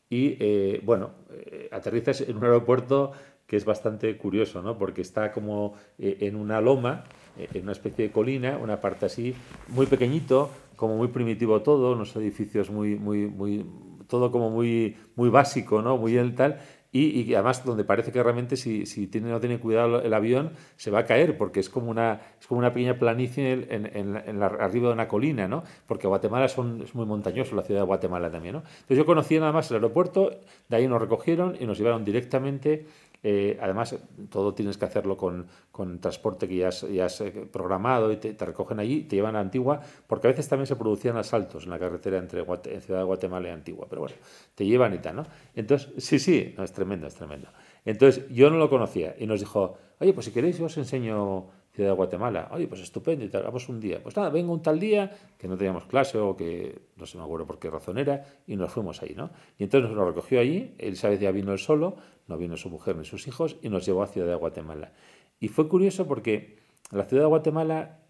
y 0.08 0.38
eh, 0.40 0.80
bueno, 0.82 1.10
eh, 1.30 1.68
aterrizas 1.70 2.22
en 2.22 2.38
un 2.38 2.44
aeropuerto 2.44 3.12
que 3.46 3.58
es 3.58 3.66
bastante 3.66 4.16
curioso, 4.16 4.62
¿no? 4.62 4.78
porque 4.78 5.02
está 5.02 5.30
como 5.30 5.74
eh, 5.98 6.16
en 6.20 6.36
una 6.36 6.58
loma, 6.62 7.04
en 7.36 7.64
una 7.64 7.72
especie 7.72 8.06
de 8.06 8.12
colina, 8.12 8.56
una 8.56 8.80
parte 8.80 9.04
así, 9.04 9.34
muy 9.68 9.84
pequeñito, 9.84 10.48
como 10.76 10.96
muy 10.96 11.08
primitivo 11.08 11.60
todo, 11.60 11.92
unos 11.92 12.16
edificios 12.16 12.70
muy, 12.70 12.94
muy, 12.94 13.26
muy, 13.26 13.66
todo 14.06 14.30
como 14.30 14.48
muy, 14.48 14.96
muy 15.16 15.28
básico, 15.28 15.82
¿no? 15.82 15.98
Muy 15.98 16.16
el 16.16 16.34
tal, 16.34 16.58
y, 16.94 17.32
además 17.34 17.64
donde 17.64 17.84
parece 17.84 18.12
que 18.12 18.22
realmente 18.22 18.56
si, 18.56 18.84
si 18.84 19.06
tiene, 19.06 19.30
no 19.30 19.40
tiene 19.40 19.58
cuidado 19.58 20.02
el 20.02 20.12
avión 20.12 20.52
se 20.76 20.90
va 20.90 21.00
a 21.00 21.04
caer 21.06 21.38
porque 21.38 21.60
es 21.60 21.70
como 21.70 21.90
una, 21.90 22.20
es 22.38 22.46
como 22.46 22.58
una 22.58 22.72
pequeña 22.72 22.98
planicie 22.98 23.66
en, 23.70 23.86
en, 23.96 24.40
la, 24.40 24.46
arriba 24.46 24.88
de 24.88 24.94
una 24.94 25.08
colina, 25.08 25.48
¿no? 25.48 25.64
porque 25.86 26.06
Guatemala 26.06 26.48
son, 26.48 26.82
es 26.82 26.94
muy 26.94 27.06
montañoso, 27.06 27.56
la 27.56 27.62
ciudad 27.62 27.80
de 27.80 27.86
Guatemala 27.86 28.30
también. 28.30 28.56
¿no? 28.56 28.58
Entonces 28.58 28.98
yo 28.98 29.06
conocía 29.06 29.40
nada 29.40 29.52
más 29.52 29.70
el 29.70 29.76
aeropuerto, 29.76 30.38
de 30.68 30.76
ahí 30.76 30.86
nos 30.86 31.00
recogieron 31.00 31.56
y 31.58 31.64
nos 31.64 31.78
llevaron 31.78 32.04
directamente 32.04 32.86
eh, 33.22 33.56
además, 33.60 33.96
todo 34.30 34.52
tienes 34.52 34.76
que 34.76 34.84
hacerlo 34.84 35.16
con, 35.16 35.46
con 35.70 36.00
transporte 36.00 36.48
que 36.48 36.56
ya 36.56 36.68
has, 36.68 36.82
ya 36.82 37.06
has 37.06 37.20
eh, 37.20 37.30
programado 37.50 38.10
y 38.10 38.16
te, 38.16 38.44
recogen 38.44 38.80
allí, 38.80 39.02
te 39.02 39.16
llevan 39.16 39.36
a 39.36 39.40
Antigua, 39.40 39.80
porque 40.06 40.26
a 40.26 40.30
veces 40.30 40.48
también 40.48 40.66
se 40.66 40.76
producían 40.76 41.16
asaltos 41.16 41.64
en 41.64 41.70
la 41.70 41.78
carretera 41.78 42.18
entre 42.18 42.40
en 42.40 42.80
Ciudad 42.80 43.00
de 43.00 43.04
Guatemala 43.04 43.48
y 43.48 43.52
Antigua, 43.52 43.86
pero 43.88 44.02
bueno, 44.02 44.16
te 44.54 44.66
llevan 44.66 44.94
y 44.94 44.98
tal, 44.98 45.16
¿no? 45.16 45.26
Entonces, 45.54 45.92
sí, 45.98 46.18
sí, 46.18 46.54
no, 46.56 46.64
es 46.64 46.72
tremendo, 46.72 47.06
es 47.06 47.14
tremendo. 47.14 47.48
Entonces, 47.84 48.28
yo 48.28 48.50
no 48.50 48.56
lo 48.56 48.68
conocía 48.68 49.14
y 49.18 49.26
nos 49.26 49.40
dijo, 49.40 49.78
oye, 50.00 50.12
pues 50.12 50.26
si 50.26 50.32
queréis 50.32 50.58
yo 50.58 50.66
os 50.66 50.76
enseño 50.76 51.46
Ciudad 51.72 51.90
de 51.90 51.96
Guatemala. 51.96 52.50
Oye, 52.52 52.68
pues 52.68 52.82
estupendo 52.82 53.24
y 53.24 53.28
tal, 53.28 53.44
vamos 53.44 53.66
un 53.70 53.80
día. 53.80 54.02
Pues 54.02 54.14
nada, 54.14 54.28
vengo 54.28 54.52
un 54.52 54.60
tal 54.60 54.78
día 54.78 55.10
que 55.38 55.48
no 55.48 55.56
teníamos 55.56 55.86
clase 55.86 56.18
o 56.18 56.36
que 56.36 56.82
no 56.96 57.06
sé 57.06 57.16
me 57.16 57.24
acuerdo 57.24 57.46
por 57.46 57.58
qué 57.58 57.70
razón 57.70 57.96
era 57.96 58.26
y 58.46 58.56
nos 58.56 58.70
fuimos 58.70 59.02
ahí, 59.02 59.14
¿no? 59.16 59.30
Y 59.58 59.64
entonces 59.64 59.90
nos 59.90 60.06
recogió 60.06 60.40
allí, 60.40 60.74
vez 60.78 61.20
ya 61.20 61.30
vino 61.32 61.52
él 61.52 61.58
solo, 61.58 61.96
no 62.28 62.36
vino 62.36 62.58
su 62.58 62.68
mujer 62.68 62.96
ni 62.96 63.06
sus 63.06 63.26
hijos 63.26 63.56
y 63.62 63.70
nos 63.70 63.86
llevó 63.86 64.02
a 64.02 64.06
Ciudad 64.06 64.28
de 64.28 64.34
Guatemala. 64.34 64.92
Y 65.40 65.48
fue 65.48 65.66
curioso 65.66 66.06
porque 66.06 66.58
la 66.90 67.04
Ciudad 67.04 67.22
de 67.22 67.28
Guatemala 67.28 68.00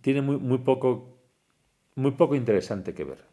tiene 0.00 0.22
muy, 0.22 0.38
muy, 0.38 0.58
poco, 0.58 1.18
muy 1.96 2.12
poco 2.12 2.34
interesante 2.34 2.94
que 2.94 3.04
ver. 3.04 3.24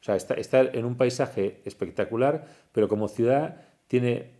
O 0.00 0.04
sea, 0.06 0.16
está, 0.16 0.34
está 0.34 0.60
en 0.60 0.84
un 0.84 0.96
paisaje 0.96 1.62
espectacular, 1.64 2.46
pero 2.70 2.86
como 2.86 3.08
ciudad 3.08 3.62
tiene 3.88 4.35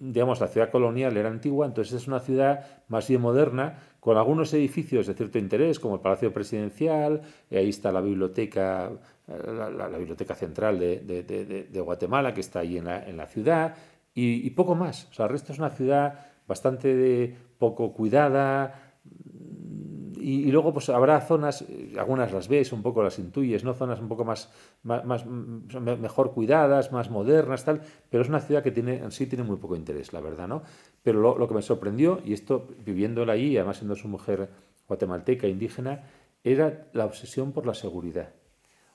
digamos, 0.00 0.40
la 0.40 0.48
ciudad 0.48 0.70
colonial 0.70 1.16
era 1.16 1.28
antigua, 1.28 1.66
entonces 1.66 1.94
es 1.94 2.08
una 2.08 2.20
ciudad 2.20 2.64
más 2.88 3.08
bien 3.08 3.20
moderna, 3.20 3.78
con 4.00 4.16
algunos 4.16 4.52
edificios 4.54 5.06
de 5.06 5.14
cierto 5.14 5.38
interés, 5.38 5.78
como 5.80 5.96
el 5.96 6.00
Palacio 6.00 6.32
Presidencial, 6.32 7.22
y 7.50 7.56
ahí 7.56 7.68
está 7.68 7.92
la 7.92 8.00
biblioteca, 8.00 8.90
eh, 9.26 9.70
la, 9.76 9.88
biblioteca 9.98 10.34
central 10.34 10.78
de, 10.78 11.82
Guatemala, 11.84 12.32
que 12.32 12.40
está 12.40 12.60
ahí 12.60 12.78
en 12.78 13.16
la, 13.16 13.26
ciudad, 13.26 13.74
y, 14.14 14.48
poco 14.50 14.74
más. 14.74 15.08
O 15.10 15.14
sea, 15.14 15.26
el 15.26 15.32
resto 15.32 15.52
es 15.52 15.58
una 15.58 15.70
ciudad 15.70 16.26
bastante 16.46 17.36
poco 17.58 17.92
cuidada, 17.92 18.87
y, 20.20 20.50
luego 20.50 20.72
pues 20.72 20.88
habrá 20.88 21.20
zonas, 21.20 21.62
eh, 21.62 21.94
algunas 21.98 22.32
las 22.32 22.48
ves, 22.48 22.72
un 22.72 22.82
poco 22.82 23.02
las 23.02 23.18
intuyes, 23.18 23.64
¿no? 23.64 23.74
Zonas 23.74 24.00
un 24.00 24.08
poco 24.08 24.24
más, 24.24 24.50
más, 24.82 25.26
mejor 25.26 26.32
cuidadas, 26.32 26.92
más 26.92 27.10
modernas, 27.10 27.64
tal, 27.64 27.82
pero 28.10 28.22
es 28.22 28.28
una 28.28 28.40
ciudad 28.40 28.62
que 28.62 28.70
tiene, 28.70 28.96
en 28.96 29.10
sí 29.10 29.26
tiene 29.26 29.44
muy 29.44 29.56
poco 29.56 29.76
interés, 29.76 30.12
la 30.12 30.20
verdad, 30.20 30.48
¿no? 30.48 30.62
Pero 31.02 31.36
lo, 31.36 31.48
que 31.48 31.54
me 31.54 31.62
sorprendió, 31.62 32.20
y 32.24 32.32
esto 32.32 32.68
viviéndola 32.84 33.34
ahí, 33.34 33.56
además 33.56 33.78
siendo 33.78 33.94
su 33.94 34.08
mujer 34.08 34.48
guatemalteca, 34.86 35.46
indígena, 35.46 36.04
era 36.44 36.88
la 36.92 37.04
obsesión 37.04 37.52
por 37.52 37.66
la 37.66 37.74
seguridad. 37.74 38.30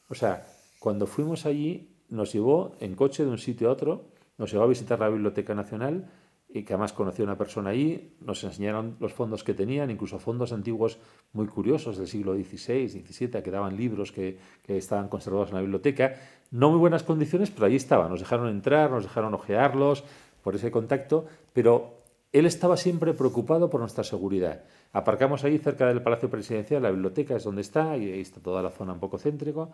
O 0.10 0.16
sea, 0.16 0.46
cuando 0.80 1.08
fuimos 1.08 1.46
allí, 1.46 1.96
nos 2.10 2.34
llevó 2.34 2.76
en 2.80 2.96
coche 2.96 3.24
de 3.24 3.30
un 3.30 3.38
sitio 3.38 3.70
a 3.70 3.72
otro, 3.72 4.06
nos 4.38 4.52
llevó 4.52 4.64
a 4.64 4.68
visitar 4.68 5.00
la 5.00 5.10
Biblioteca 5.10 5.54
Nacional 5.56 6.10
y 6.56 6.64
que 6.64 6.74
además 6.74 6.94
conoció 6.94 7.26
a 7.26 7.28
una 7.30 7.38
persona 7.38 7.72
ahí, 7.72 8.14
nos 8.22 8.44
enseñaron 8.44 8.96
los 9.00 9.12
fondos 9.12 9.44
que 9.44 9.56
tenían, 9.56 9.90
incluso 9.90 10.20
fondos 10.20 10.54
antiguos 10.54 11.00
muy 11.34 11.48
curiosos 11.48 11.98
del 11.98 12.08
siglo 12.08 12.36
XVI, 12.36 12.90
XVII, 12.90 13.42
que 13.42 13.50
daban 13.50 13.76
libros 13.76 14.12
que, 14.12 14.38
estaban 14.68 15.08
conservados 15.08 15.50
en 15.50 15.56
la 15.56 15.62
biblioteca. 15.62 16.14
No 16.52 16.70
muy 16.70 16.78
buenas 16.78 17.02
condiciones, 17.02 17.50
pero 17.50 17.66
allí 17.66 17.78
estaban, 17.78 18.12
nos 18.12 18.20
dejaron 18.20 18.50
entrar, 18.50 18.92
nos 18.92 19.04
dejaron 19.04 19.34
ojearlos 19.34 20.04
por 20.44 20.54
ese 20.54 20.70
contacto, 20.70 21.26
pero 21.54 22.04
él 22.32 22.46
estaba 22.46 22.78
siempre 22.78 23.16
preocupado 23.16 23.72
por 23.72 23.80
nuestra 23.80 24.04
seguridad. 24.04 24.64
Aparcamos 24.92 25.44
ahí 25.44 25.58
cerca 25.58 25.88
del 25.88 26.04
Palacio 26.04 26.30
Presidencial, 26.30 26.84
la 26.84 26.92
biblioteca 26.92 27.36
es 27.36 27.44
donde 27.46 27.62
está, 27.62 27.98
y 27.98 28.12
ahí 28.12 28.22
está 28.22 28.40
toda 28.40 28.62
la 28.62 28.70
zona 28.70 28.94
un 28.94 29.00
poco 29.00 29.18
céntrico, 29.18 29.72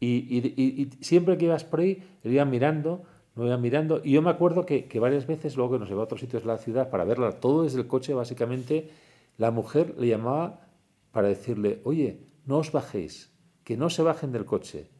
y, 0.00 0.38
y 0.38 0.90
siempre 1.02 1.36
que 1.36 1.44
ibas 1.44 1.64
por 1.64 1.80
ahí, 1.80 2.02
él 2.24 2.32
iba 2.32 2.46
mirando, 2.46 3.02
no 3.34 3.46
iba 3.46 3.56
mirando, 3.56 4.00
y 4.04 4.12
yo 4.12 4.22
me 4.22 4.30
acuerdo 4.30 4.66
que, 4.66 4.86
que, 4.86 5.00
varias 5.00 5.26
veces, 5.26 5.56
luego 5.56 5.72
que 5.72 5.78
nos 5.78 5.88
llevó 5.88 6.02
a 6.02 6.04
otros 6.04 6.20
sitios 6.20 6.42
de 6.42 6.48
la 6.48 6.58
ciudad 6.58 6.90
para 6.90 7.04
verla, 7.04 7.32
todo 7.32 7.62
desde 7.62 7.80
el 7.80 7.86
coche, 7.86 8.12
básicamente, 8.14 8.90
la 9.38 9.50
mujer 9.50 9.94
le 9.98 10.08
llamaba 10.08 10.60
para 11.12 11.28
decirle, 11.28 11.80
oye, 11.84 12.20
no 12.44 12.58
os 12.58 12.72
bajéis, 12.72 13.32
que 13.64 13.76
no 13.76 13.90
se 13.90 14.02
bajen 14.02 14.32
del 14.32 14.44
coche, 14.44 14.90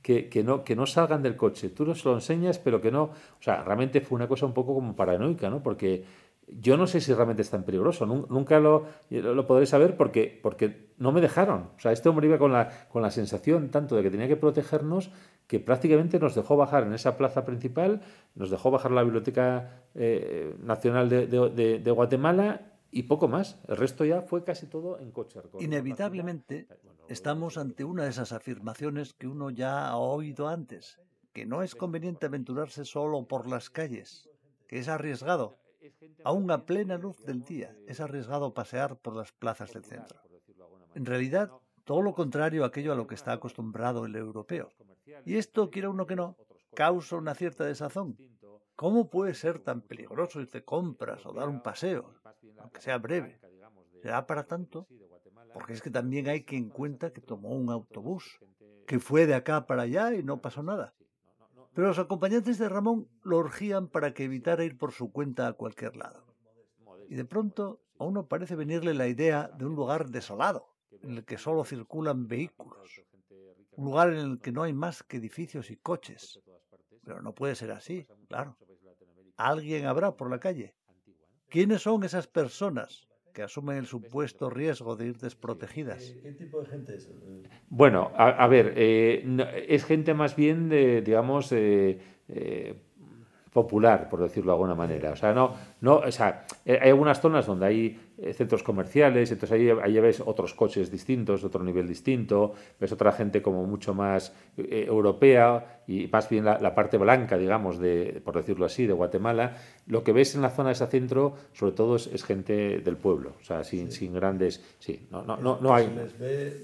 que, 0.00 0.28
que, 0.28 0.42
no, 0.42 0.64
que 0.64 0.74
no 0.74 0.86
salgan 0.86 1.22
del 1.22 1.36
coche, 1.36 1.70
tú 1.70 1.84
nos 1.84 2.04
lo 2.04 2.14
enseñas, 2.14 2.58
pero 2.58 2.80
que 2.80 2.90
no, 2.90 3.04
o 3.04 3.40
sea, 3.40 3.62
realmente 3.62 4.00
fue 4.00 4.16
una 4.16 4.28
cosa 4.28 4.46
un 4.46 4.54
poco 4.54 4.74
como 4.74 4.96
paranoica, 4.96 5.50
¿no? 5.50 5.62
Porque 5.62 6.04
yo 6.48 6.76
no 6.76 6.86
sé 6.86 7.00
si 7.00 7.12
realmente 7.14 7.42
es 7.42 7.50
tan 7.50 7.64
peligroso, 7.64 8.04
nunca 8.06 8.60
lo, 8.60 8.86
lo 9.10 9.46
podré 9.46 9.66
saber 9.66 9.96
porque, 9.96 10.38
porque 10.42 10.92
no 10.98 11.12
me 11.12 11.20
dejaron. 11.20 11.70
O 11.76 11.80
sea, 11.80 11.92
este 11.92 12.08
hombre 12.08 12.26
iba 12.26 12.38
con 12.38 12.52
la, 12.52 12.88
con 12.88 13.02
la 13.02 13.10
sensación 13.10 13.70
tanto 13.70 13.96
de 13.96 14.02
que 14.02 14.10
tenía 14.10 14.28
que 14.28 14.36
protegernos 14.36 15.10
que 15.46 15.60
prácticamente 15.60 16.18
nos 16.18 16.34
dejó 16.34 16.56
bajar 16.56 16.84
en 16.84 16.94
esa 16.94 17.16
plaza 17.16 17.44
principal, 17.44 18.02
nos 18.34 18.50
dejó 18.50 18.70
bajar 18.70 18.90
la 18.90 19.02
Biblioteca 19.02 19.84
eh, 19.94 20.54
Nacional 20.60 21.08
de, 21.08 21.26
de, 21.26 21.78
de, 21.78 21.90
Guatemala 21.90 22.72
y 22.90 23.04
poco 23.04 23.28
más. 23.28 23.58
El 23.68 23.76
resto 23.76 24.04
ya 24.04 24.22
fue 24.22 24.44
casi 24.44 24.66
todo 24.66 24.98
en 24.98 25.10
coche. 25.12 25.40
Inevitablemente 25.60 26.66
estamos 27.08 27.56
ante 27.56 27.84
una 27.84 28.04
de 28.04 28.10
esas 28.10 28.32
afirmaciones 28.32 29.14
que 29.14 29.26
uno 29.26 29.50
ya 29.50 29.88
ha 29.88 29.96
oído 29.96 30.48
antes, 30.48 31.00
que 31.32 31.46
no 31.46 31.62
es 31.62 31.74
conveniente 31.74 32.26
aventurarse 32.26 32.84
solo 32.84 33.26
por 33.26 33.46
las 33.46 33.70
calles, 33.70 34.28
que 34.68 34.78
es 34.78 34.88
arriesgado 34.88 35.61
Aún 36.24 36.50
a 36.50 36.64
plena 36.64 36.98
luz 36.98 37.24
del 37.24 37.42
día 37.42 37.76
es 37.86 38.00
arriesgado 38.00 38.54
pasear 38.54 38.96
por 38.96 39.16
las 39.16 39.32
plazas 39.32 39.72
del 39.72 39.84
centro. 39.84 40.20
En 40.94 41.06
realidad, 41.06 41.50
todo 41.84 42.02
lo 42.02 42.14
contrario 42.14 42.64
a 42.64 42.68
aquello 42.68 42.92
a 42.92 42.96
lo 42.96 43.06
que 43.06 43.14
está 43.14 43.32
acostumbrado 43.32 44.06
el 44.06 44.14
europeo. 44.14 44.70
Y 45.24 45.36
esto, 45.36 45.70
quiera 45.70 45.90
uno 45.90 46.06
que 46.06 46.16
no, 46.16 46.36
causa 46.74 47.16
una 47.16 47.34
cierta 47.34 47.64
desazón. 47.64 48.16
¿Cómo 48.76 49.10
puede 49.10 49.34
ser 49.34 49.58
tan 49.58 49.82
peligroso 49.82 50.40
ir 50.40 50.48
de 50.48 50.64
compras 50.64 51.24
o 51.26 51.32
dar 51.32 51.48
un 51.48 51.62
paseo, 51.62 52.14
aunque 52.58 52.80
sea 52.80 52.98
breve? 52.98 53.40
¿Será 54.00 54.26
para 54.26 54.46
tanto? 54.46 54.86
Porque 55.52 55.74
es 55.74 55.82
que 55.82 55.90
también 55.90 56.28
hay 56.28 56.44
quien 56.44 56.70
cuenta 56.70 57.12
que 57.12 57.20
tomó 57.20 57.50
un 57.50 57.70
autobús, 57.70 58.40
que 58.86 58.98
fue 58.98 59.26
de 59.26 59.34
acá 59.34 59.66
para 59.66 59.82
allá 59.82 60.14
y 60.14 60.22
no 60.22 60.40
pasó 60.40 60.62
nada. 60.62 60.94
Pero 61.74 61.88
los 61.88 61.98
acompañantes 61.98 62.58
de 62.58 62.68
Ramón 62.68 63.08
lo 63.22 63.38
urgían 63.38 63.88
para 63.88 64.12
que 64.12 64.24
evitara 64.24 64.64
ir 64.64 64.76
por 64.76 64.92
su 64.92 65.10
cuenta 65.10 65.48
a 65.48 65.54
cualquier 65.54 65.96
lado. 65.96 66.24
Y 67.08 67.14
de 67.14 67.24
pronto 67.24 67.80
a 67.98 68.04
uno 68.04 68.26
parece 68.26 68.56
venirle 68.56 68.94
la 68.94 69.08
idea 69.08 69.48
de 69.48 69.64
un 69.64 69.74
lugar 69.74 70.10
desolado, 70.10 70.68
en 71.02 71.16
el 71.16 71.24
que 71.24 71.38
solo 71.38 71.64
circulan 71.64 72.28
vehículos. 72.28 73.02
Un 73.72 73.86
lugar 73.86 74.12
en 74.12 74.18
el 74.18 74.40
que 74.40 74.52
no 74.52 74.62
hay 74.62 74.72
más 74.72 75.02
que 75.02 75.16
edificios 75.16 75.70
y 75.70 75.76
coches. 75.76 76.40
Pero 77.04 77.22
no 77.22 77.34
puede 77.34 77.54
ser 77.54 77.70
así, 77.72 78.06
claro. 78.28 78.56
Alguien 79.36 79.86
habrá 79.86 80.16
por 80.16 80.30
la 80.30 80.38
calle. 80.38 80.74
¿Quiénes 81.48 81.82
son 81.82 82.04
esas 82.04 82.26
personas? 82.26 83.08
Que 83.32 83.42
asumen 83.42 83.76
el 83.78 83.86
supuesto 83.86 84.50
riesgo 84.50 84.96
de 84.96 85.06
ir 85.06 85.18
desprotegidas. 85.18 86.16
¿Qué, 86.22 86.32
tipo 86.32 86.60
de 86.60 86.66
gente 86.66 86.94
es? 86.94 87.10
Bueno, 87.68 88.12
a, 88.16 88.28
a 88.28 88.46
ver, 88.48 88.74
eh, 88.76 89.24
es 89.68 89.84
gente 89.84 90.14
más 90.14 90.36
bien 90.36 90.68
de, 90.68 91.02
digamos, 91.02 91.50
eh, 91.52 91.98
eh, 92.28 92.74
popular, 93.52 94.08
por 94.08 94.20
decirlo 94.20 94.52
de 94.52 94.54
alguna 94.54 94.74
manera. 94.74 95.12
O 95.12 95.16
sea, 95.16 95.34
no, 95.34 95.54
no, 95.82 95.96
o 95.96 96.10
sea, 96.10 96.46
eh, 96.64 96.78
hay 96.80 96.88
algunas 96.90 97.20
zonas 97.20 97.46
donde 97.46 97.66
hay 97.66 98.00
eh, 98.16 98.32
centros 98.32 98.62
comerciales, 98.62 99.30
entonces 99.30 99.52
ahí, 99.58 99.68
ahí 99.82 100.00
ves 100.00 100.22
otros 100.24 100.54
coches 100.54 100.90
distintos, 100.90 101.44
otro 101.44 101.62
nivel 101.62 101.86
distinto, 101.86 102.54
ves 102.80 102.92
otra 102.92 103.12
gente 103.12 103.42
como 103.42 103.64
mucho 103.66 103.92
más 103.92 104.32
eh, 104.56 104.86
europea 104.88 105.82
y 105.86 106.06
más 106.06 106.30
bien 106.30 106.46
la, 106.46 106.58
la, 106.60 106.74
parte 106.74 106.96
blanca, 106.96 107.36
digamos, 107.36 107.78
de, 107.78 108.22
por 108.24 108.36
decirlo 108.36 108.64
así, 108.64 108.86
de 108.86 108.94
Guatemala. 108.94 109.56
Lo 109.86 110.02
que 110.02 110.12
ves 110.12 110.34
en 110.34 110.40
la 110.40 110.50
zona 110.50 110.70
de 110.70 110.74
ese 110.74 110.86
centro, 110.86 111.34
sobre 111.52 111.72
todo, 111.72 111.96
es, 111.96 112.06
es 112.06 112.24
gente 112.24 112.78
del 112.78 112.96
pueblo, 112.96 113.34
o 113.38 113.44
sea, 113.44 113.64
sin, 113.64 113.92
sí. 113.92 113.98
sin 113.98 114.14
grandes... 114.14 114.62
Sí, 114.78 115.06
no, 115.10 115.22
no, 115.24 115.36
no, 115.36 115.58
no 115.60 115.74
hay... 115.74 115.86
Se 115.86 115.94
les 115.94 116.18
ve, 116.18 116.56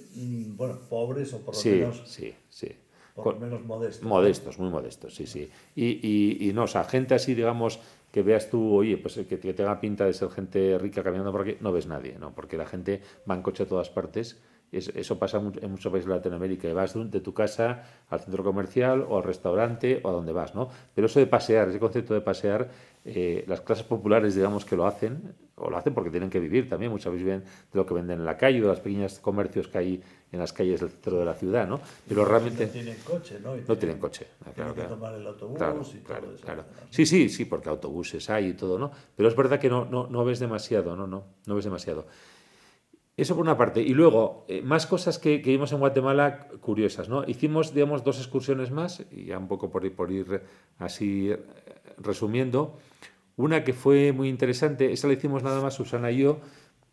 bueno, 0.57 0.79
pobres 0.89 1.35
o 1.35 1.41
por 1.41 1.55
lo 1.55 1.61
sí, 1.61 1.71
menos... 1.71 2.03
Sí, 2.07 2.35
sí, 2.49 2.69
por 3.23 3.35
lo 3.35 3.41
menos 3.41 3.65
modestos. 3.65 4.07
Modestos, 4.07 4.59
muy 4.59 4.71
modestos, 4.71 5.15
sí, 5.15 5.27
sí. 5.27 5.51
Y, 5.75 5.87
y, 5.87 6.49
y, 6.49 6.53
no, 6.53 6.65
o 6.65 6.67
sea, 6.67 6.85
gente 6.85 7.15
así, 7.15 7.35
digamos, 7.35 7.81
que 8.13 8.23
veas 8.23 8.49
tú, 8.51 8.75
oye, 8.75 8.97
pues 8.97 9.15
que, 9.15 9.39
que 9.39 9.55
tenga 9.55 9.81
pinta 9.81 10.07
de 10.07 10.13
ser 10.13 10.31
gente 10.31 10.79
rica 10.79 11.03
caminando 11.03 11.33
por 11.33 11.43
aquí, 11.43 11.57
no 11.61 11.73
ves 11.73 11.87
nadie, 11.87 12.17
¿no? 12.19 12.35
Porque 12.35 12.57
la 12.57 12.67
gente 12.67 13.03
va 13.29 13.35
en 13.35 13.43
coche 13.43 13.65
a 13.65 13.67
todas 13.67 13.91
partes. 13.91 14.41
Es, 14.71 14.89
eso 14.89 15.19
pasa 15.19 15.39
en 15.39 15.71
muchos 15.71 15.91
países 15.91 16.09
de 16.09 16.15
Latinoamérica. 16.15 16.73
Vas 16.75 16.95
de 16.95 17.21
tu 17.21 17.33
casa 17.33 17.85
al 18.11 18.21
centro 18.21 18.45
comercial 18.45 19.05
o 19.09 19.17
al 19.17 19.25
restaurante 19.25 20.01
o 20.03 20.09
a 20.09 20.13
donde 20.13 20.33
vas, 20.33 20.55
¿no? 20.55 20.69
Pero 20.95 21.07
eso 21.07 21.21
de 21.21 21.27
pasear, 21.27 21.69
ese 21.69 21.79
concepto 21.79 22.13
de 22.13 22.21
pasear, 22.21 22.71
eh, 23.05 23.45
las 23.47 23.63
clases 23.63 23.85
populares, 23.85 24.35
digamos, 24.35 24.65
que 24.65 24.77
lo 24.77 24.87
hacen, 24.87 25.35
o 25.59 25.71
lo 25.71 25.77
hacen 25.77 25.95
porque 25.95 26.11
tienen 26.11 26.31
que 26.31 26.41
vivir 26.41 26.69
también, 26.69 26.91
muchas 26.91 27.13
veces 27.13 27.25
viven 27.25 27.41
de 27.41 27.49
lo 27.73 27.85
que 27.87 27.95
venden 27.95 28.21
en 28.21 28.25
la 28.25 28.37
calle, 28.37 28.61
de 28.61 28.67
los 28.67 28.81
pequeños 28.81 29.19
comercios 29.19 29.69
que 29.69 29.79
hay 29.79 30.03
en 30.31 30.39
las 30.39 30.53
calles 30.53 30.81
del 30.81 30.91
centro 30.91 31.19
de 31.19 31.25
la 31.25 31.35
ciudad, 31.35 31.67
¿no? 31.67 31.81
Pero 32.07 32.25
realmente... 32.25 32.67
No 32.67 32.73
tienen 32.73 32.97
coche, 33.05 33.41
¿no? 33.43 33.57
Y 33.57 33.65
no 33.67 33.79
tienen, 33.79 33.99
coche, 33.99 34.27
tienen 34.39 34.55
claro, 34.55 34.75
que 34.75 34.81
claro. 34.81 34.95
tomar 34.95 35.15
el 35.15 35.27
autobús 35.27 35.59
claro, 35.59 35.83
y 35.83 35.99
claro, 35.99 36.23
todo 36.23 36.35
eso. 36.35 36.45
claro. 36.45 36.65
Sí, 36.91 37.07
sí, 37.07 37.29
sí, 37.29 37.45
porque 37.45 37.69
autobuses 37.69 38.29
hay 38.31 38.49
y 38.49 38.55
todo, 38.55 38.79
¿no? 38.79 38.91
Pero 39.17 39.29
es 39.29 39.37
verdad 39.37 39.59
que 39.59 39.69
no, 39.69 39.85
no, 39.85 40.07
no 40.07 40.25
ves 40.25 40.39
demasiado, 40.39 40.97
no, 40.97 41.07
no, 41.07 41.25
no 41.47 41.55
ves 41.55 41.65
demasiado. 41.65 42.07
Eso 43.19 43.35
por 43.35 43.43
una 43.43 43.57
parte. 43.57 43.83
Y 43.83 43.95
luego, 43.95 44.45
eh, 44.47 44.63
más 44.63 44.87
cosas 44.87 45.19
que, 45.19 45.43
que, 45.43 45.51
vimos 45.51 45.73
en 45.73 45.81
Guatemala 45.81 46.47
curiosas, 46.61 47.09
¿no? 47.09 47.25
Hicimos, 47.27 47.75
digamos, 47.75 48.05
dos 48.05 48.19
excursiones 48.19 48.71
más, 48.71 49.05
y 49.11 49.25
ya 49.25 49.39
un 49.39 49.49
poco 49.49 49.71
por 49.71 49.85
ir, 49.85 49.97
por 49.97 50.13
ir 50.13 50.41
así 50.79 51.31
eh, 51.31 51.39
resumiendo. 51.99 52.79
Una 53.39 53.63
que 53.63 53.73
fue 53.73 54.13
muy 54.13 54.29
interesante, 54.29 54.93
esa 54.93 55.07
la 55.07 55.15
hicimos 55.15 55.45
nada 55.45 55.63
más 55.63 55.75
Susana 55.75 56.11
y 56.11 56.19
yo, 56.19 56.41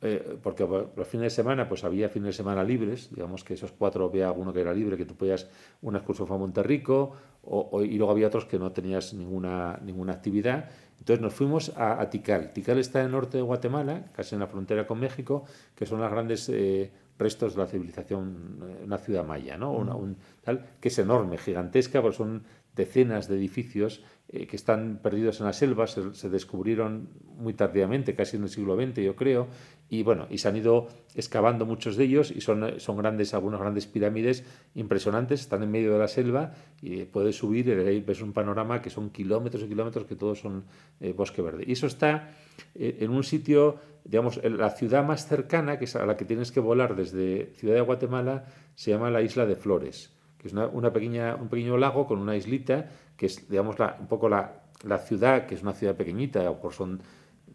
eh, 0.01 0.37
porque 0.43 0.63
los 0.63 1.07
fines 1.07 1.23
de 1.23 1.29
semana 1.31 1.67
pues 1.67 1.83
había 1.83 2.07
fines 2.07 2.27
de 2.27 2.33
semana 2.33 2.63
libres, 2.63 3.09
digamos 3.09 3.43
que 3.43 3.55
esos 3.55 3.71
cuatro 3.71 4.05
había 4.05 4.27
alguno 4.27 4.53
que 4.53 4.61
era 4.61 4.71
libre, 4.71 4.95
que 4.95 5.05
tú 5.05 5.15
podías 5.15 5.49
una 5.81 5.97
excursión 5.97 6.31
a 6.31 6.37
Monterrico, 6.37 7.13
o, 7.41 7.69
o, 7.71 7.81
y 7.81 7.97
luego 7.97 8.11
había 8.11 8.27
otros 8.27 8.45
que 8.45 8.59
no 8.59 8.71
tenías 8.71 9.15
ninguna, 9.15 9.79
ninguna 9.83 10.13
actividad. 10.13 10.69
Entonces 10.99 11.19
nos 11.19 11.33
fuimos 11.33 11.75
a, 11.75 11.99
a, 11.99 12.09
Tikal. 12.11 12.53
Tikal 12.53 12.77
está 12.77 12.99
en 12.99 13.07
el 13.07 13.11
norte 13.13 13.37
de 13.37 13.43
Guatemala, 13.43 14.05
casi 14.13 14.35
en 14.35 14.41
la 14.41 14.47
frontera 14.47 14.85
con 14.85 14.99
México, 14.99 15.45
que 15.75 15.87
son 15.87 15.99
los 15.99 16.11
grandes 16.11 16.47
eh, 16.49 16.91
restos 17.17 17.55
de 17.55 17.61
la 17.61 17.67
civilización, 17.67 18.59
eh, 18.69 18.83
una 18.85 18.99
ciudad 18.99 19.25
maya, 19.25 19.57
¿no? 19.57 19.71
Una, 19.71 19.95
un, 19.95 20.15
tal, 20.43 20.63
que 20.79 20.89
es 20.89 20.99
enorme, 20.99 21.39
gigantesca, 21.39 22.01
porque 22.03 22.17
son 22.17 22.43
decenas 22.75 23.27
de 23.27 23.38
edificios 23.38 24.03
eh, 24.27 24.48
que 24.48 24.55
están 24.55 25.00
perdidos 25.01 25.39
en 25.39 25.46
la 25.46 25.53
selva, 25.53 25.88
se, 25.88 26.29
descubrieron 26.29 27.10
muy 27.38 27.53
tardíamente, 27.53 28.15
casi 28.15 28.38
en 28.38 28.44
el 28.44 28.50
siglo 28.50 28.75
XX, 28.75 29.01
yo 29.01 29.15
creo, 29.15 29.48
y 29.88 30.01
bueno, 30.01 30.25
y 30.32 30.39
se 30.39 30.48
han 30.48 30.58
ido 30.58 30.88
excavando 31.13 31.65
muchos 31.65 31.96
de 31.96 32.05
ellos 32.05 32.32
y 32.32 32.41
son, 32.41 32.79
son 32.79 32.98
grandes, 32.98 33.36
algunas 33.36 33.60
grandes 33.60 33.86
pirámides 33.86 34.44
impresionantes, 34.74 35.41
están 35.41 35.62
en 35.62 35.70
medio 35.70 35.94
de 35.94 36.00
la 36.00 36.08
selva 36.08 36.53
y 36.82 37.03
puedes 37.03 37.38
subir 37.38 37.67
y 37.67 37.72
ahí 37.72 38.01
ves 38.01 38.22
un 38.22 38.34
panorama 38.34 38.82
que 38.82 38.89
son 38.89 39.12
kilómetros 39.12 39.63
y 39.63 39.67
kilómetros 39.67 40.05
que 40.05 40.15
todos 40.15 40.39
son 40.39 40.65
eh, 41.00 41.13
bosque 41.13 41.44
verde. 41.44 41.63
Y 41.67 41.74
eso 41.74 41.86
está 41.86 42.32
eh, 42.74 42.98
en 43.01 43.12
un 43.12 43.24
sitio, 43.24 43.77
digamos, 44.03 44.41
la 44.44 44.72
ciudad 44.72 45.05
más 45.05 45.27
cercana, 45.27 45.77
que 45.77 45.86
es 45.86 45.96
a 45.96 46.05
la 46.05 46.17
que 46.17 46.25
tienes 46.25 46.51
que 46.51 46.60
volar 46.60 46.96
desde 46.96 47.51
Ciudad 47.55 47.75
de 47.75 47.82
Guatemala, 47.82 48.46
se 48.74 48.89
llama 48.89 49.12
la 49.12 49.22
Isla 49.22 49.46
de 49.46 49.55
Flores, 49.55 50.14
es 50.47 50.53
una, 50.53 50.67
una 50.67 50.91
pequeña, 50.91 51.35
un 51.35 51.47
pequeño 51.47 51.77
lago 51.77 52.05
con 52.05 52.19
una 52.19 52.35
islita, 52.35 52.89
que 53.17 53.27
es, 53.27 53.49
digamos, 53.49 53.79
la, 53.79 53.97
un 53.99 54.07
poco 54.07 54.29
la, 54.29 54.63
la 54.83 54.97
ciudad, 54.97 55.45
que 55.45 55.55
es 55.55 55.61
una 55.61 55.73
ciudad 55.73 55.95
pequeñita, 55.95 56.49
o 56.49 56.59
por 56.59 56.73
son 56.73 57.01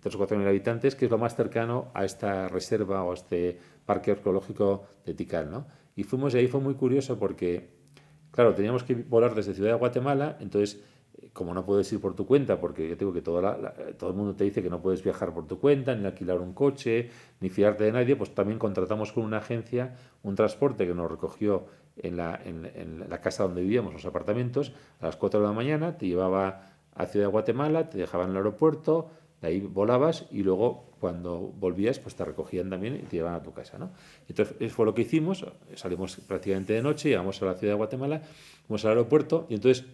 3 0.01 0.15
o 0.15 0.19
4 0.19 0.39
mil 0.39 0.49
habitantes, 0.49 0.95
que 0.95 1.05
es 1.05 1.11
lo 1.11 1.19
más 1.19 1.37
cercano 1.37 1.89
a 1.95 2.05
esta 2.05 2.49
reserva 2.49 3.05
o 3.05 3.11
a 3.13 3.15
este 3.15 3.59
parque 3.85 4.13
arqueológico 4.13 4.85
de 5.05 5.15
Tikal. 5.15 5.51
¿no? 5.51 5.67
Y 5.95 6.05
fuimos 6.05 6.35
y 6.35 6.39
ahí 6.39 6.47
fue 6.47 6.61
muy 6.61 6.75
curioso 6.75 7.19
porque, 7.19 7.71
claro, 8.31 8.55
teníamos 8.55 8.83
que 8.83 8.95
volar 8.95 9.35
desde 9.35 9.55
Ciudad 9.55 9.73
de 9.73 9.79
Guatemala, 9.79 10.37
entonces 10.41 10.83
como 11.33 11.55
no 11.55 11.65
puedes 11.65 11.93
ir 11.93 12.01
por 12.01 12.15
tu 12.15 12.27
cuenta, 12.27 12.61
porque 12.61 12.89
yo 12.89 12.97
tengo 12.97 13.13
que 13.13 13.23
todo, 13.23 13.41
todo 13.99 14.11
el 14.11 14.17
mundo 14.17 14.35
te 14.35 14.45
dice 14.45 14.63
que 14.63 14.71
no 14.71 14.81
puedes 14.81 15.03
viajar 15.03 15.33
por 15.33 15.47
tu 15.47 15.59
cuenta, 15.59 15.95
ni 15.95 16.05
alquilar 16.05 16.41
un 16.41 16.53
coche, 16.53 17.11
ni 17.41 17.51
fiarte 17.51 17.85
de 17.85 17.93
nadie, 17.93 18.17
pues 18.17 18.35
también 18.35 18.59
contratamos 18.59 19.13
con 19.13 19.25
una 19.25 19.39
agencia 19.39 19.95
un 20.23 20.35
transporte 20.35 20.87
que 20.87 20.95
nos 20.95 21.11
recogió 21.11 21.67
en 21.97 22.17
la, 22.17 22.41
en, 22.45 23.05
la 23.09 23.21
casa 23.21 23.45
donde 23.45 23.63
vivíamos, 23.63 23.93
los 23.93 24.05
apartamentos, 24.05 24.73
a 25.01 25.07
las 25.07 25.17
4 25.17 25.41
de 25.41 25.47
la 25.47 25.53
mañana, 25.53 25.99
te 25.99 26.07
llevaba 26.07 26.63
a 26.95 27.07
Ciudad 27.07 27.27
de 27.27 27.33
Guatemala, 27.33 27.91
te 27.91 27.99
dejaba 27.99 28.25
en 28.25 28.31
el 28.31 28.37
aeropuerto, 28.37 29.11
de 29.41 29.49
ahí 29.49 29.61
volabas 29.61 30.27
y 30.31 30.43
luego 30.43 30.91
cuando 31.01 31.39
volvías 31.39 31.99
pues 31.99 32.15
te 32.15 32.25
recogían 32.27 32.69
también 32.69 32.97
y 32.97 32.99
te 33.01 33.17
llevaban 33.17 33.41
a 33.41 33.43
tu 33.43 33.53
casa. 33.53 33.79
¿no? 33.79 33.91
Entonces 34.29 34.55
eso 34.61 34.75
fue 34.75 34.85
lo 34.85 34.95
que 34.95 35.03
hicimos, 35.03 35.47
salimos 35.75 36.17
prácticamente 36.17 36.75
de 36.75 36.83
noche, 36.83 37.09
llegamos 37.09 37.41
a 37.41 37.47
la 37.47 37.55
ciudad 37.55 37.73
de 37.73 37.79
Guatemala, 37.79 38.23
fuimos 38.67 38.85
al 38.85 38.91
aeropuerto 38.91 39.47
y 39.49 39.55
entonces 39.55 39.87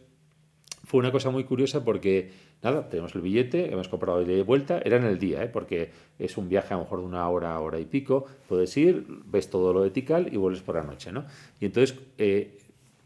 fue 0.87 1.00
una 1.00 1.11
cosa 1.11 1.31
muy 1.31 1.43
curiosa 1.43 1.85
porque, 1.85 2.31
nada, 2.62 2.88
tenemos 2.88 3.12
el 3.16 3.21
billete, 3.21 3.73
hemos 3.73 3.88
comprado 3.88 4.21
el 4.21 4.26
de 4.28 4.43
vuelta, 4.45 4.81
era 4.85 4.97
en 4.97 5.05
el 5.05 5.19
día, 5.19 5.43
¿eh? 5.43 5.49
porque 5.49 5.90
es 6.16 6.37
un 6.37 6.49
viaje 6.49 6.75
a 6.75 6.76
lo 6.76 6.85
mejor 6.85 7.00
de 7.00 7.07
una 7.07 7.28
hora, 7.28 7.59
hora 7.59 7.81
y 7.81 7.85
pico, 7.85 8.25
puedes 8.49 8.75
ir, 8.76 9.05
ves 9.26 9.50
todo 9.50 9.73
lo 9.73 9.83
de 9.83 9.90
Tikal 9.90 10.33
y 10.33 10.37
vuelves 10.37 10.62
por 10.62 10.76
la 10.76 10.85
noche, 10.85 11.11
¿no? 11.11 11.25
Y 11.59 11.66
entonces 11.66 11.99
eh, 12.19 12.57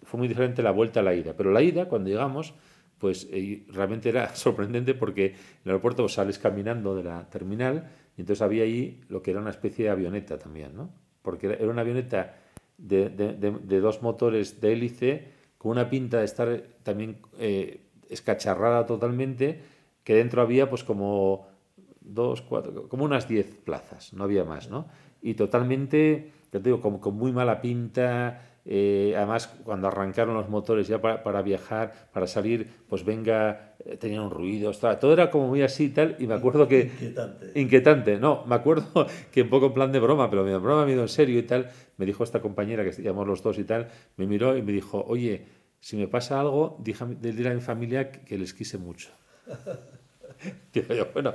fue 0.02 0.18
muy 0.18 0.28
diferente 0.28 0.62
la 0.62 0.72
vuelta 0.72 1.00
a 1.00 1.02
la 1.02 1.14
ida, 1.14 1.32
pero 1.34 1.50
la 1.52 1.62
ida, 1.62 1.88
cuando 1.88 2.10
llegamos, 2.10 2.52
pues 2.98 3.26
eh, 3.32 3.64
realmente 3.68 4.10
era 4.10 4.28
sorprendente 4.36 4.92
porque 4.92 5.28
en 5.28 5.34
el 5.64 5.70
aeropuerto 5.70 6.06
sales 6.06 6.38
caminando 6.38 6.94
de 6.94 7.04
la 7.04 7.30
terminal 7.30 7.90
y 8.14 8.20
entonces 8.20 8.42
había 8.42 8.64
ahí 8.64 9.00
lo 9.08 9.22
que 9.22 9.30
era 9.30 9.40
una 9.40 9.50
especie 9.50 9.86
de 9.86 9.90
avioneta 9.90 10.38
también, 10.38 10.76
¿no? 10.76 10.90
Porque 11.22 11.46
era 11.46 11.70
una 11.70 11.80
avioneta 11.80 12.36
de, 12.76 13.08
de, 13.08 13.32
de 13.32 13.80
dos 13.80 14.02
motores 14.02 14.60
de 14.60 14.72
hélice, 14.74 15.39
con 15.60 15.72
una 15.72 15.90
pinta 15.90 16.20
de 16.20 16.24
estar 16.24 16.62
también 16.82 17.18
eh, 17.38 17.82
escacharrada 18.08 18.86
totalmente, 18.86 19.60
que 20.04 20.14
dentro 20.14 20.40
había 20.40 20.70
pues 20.70 20.82
como 20.82 21.48
dos, 22.00 22.40
cuatro, 22.40 22.88
como 22.88 23.04
unas 23.04 23.28
diez 23.28 23.56
plazas, 23.62 24.14
no 24.14 24.24
había 24.24 24.42
más, 24.42 24.70
¿no? 24.70 24.86
Y 25.20 25.34
totalmente, 25.34 26.32
ya 26.50 26.60
te 26.60 26.70
digo, 26.70 26.80
como 26.80 26.98
con 26.98 27.14
muy 27.14 27.30
mala 27.32 27.60
pinta, 27.60 28.40
eh, 28.64 29.14
además, 29.16 29.46
cuando 29.64 29.88
arrancaron 29.88 30.34
los 30.34 30.48
motores 30.48 30.86
ya 30.86 31.00
para, 31.00 31.42
viajar, 31.42 32.10
para 32.12 32.26
salir, 32.26 32.68
pues 32.88 33.04
venga, 33.04 33.74
eh, 33.84 33.96
tenía 33.96 34.20
un 34.20 34.30
ruido, 34.30 34.70
estaba, 34.70 34.98
todo 34.98 35.12
era 35.12 35.30
como 35.30 35.48
muy 35.48 35.62
así 35.62 35.84
y 35.84 35.88
tal, 35.90 36.16
y 36.18 36.26
me 36.26 36.34
acuerdo 36.34 36.68
que... 36.68 36.82
Inquietante. 36.82 37.60
Inquietante, 37.60 38.16
no, 38.18 38.44
me 38.46 38.54
acuerdo 38.54 39.06
que 39.32 39.42
un 39.42 39.48
poco 39.48 39.66
en 39.66 39.74
plan 39.74 39.92
de 39.92 40.00
broma, 40.00 40.28
pero 40.28 40.44
me 40.44 40.56
broma 40.58 40.84
me 40.84 40.92
ido 40.92 41.02
en 41.02 41.08
serio 41.08 41.38
y 41.38 41.42
tal, 41.42 41.70
me 41.96 42.06
dijo 42.06 42.22
esta 42.24 42.40
compañera, 42.40 42.84
que 42.84 43.02
llamamos 43.02 43.28
los 43.28 43.42
dos 43.42 43.58
y 43.58 43.64
tal, 43.64 43.88
me 44.16 44.26
miró 44.26 44.56
y 44.56 44.62
me 44.62 44.72
dijo, 44.72 45.04
oye, 45.06 45.46
si 45.80 45.96
me 45.96 46.08
pasa 46.08 46.40
algo, 46.40 46.76
dile 46.82 47.50
a 47.50 47.54
mi 47.54 47.60
familia 47.60 48.12
que 48.12 48.36
les 48.36 48.52
quise 48.52 48.76
mucho. 48.76 49.10
Yo, 50.72 50.82
bueno, 51.12 51.34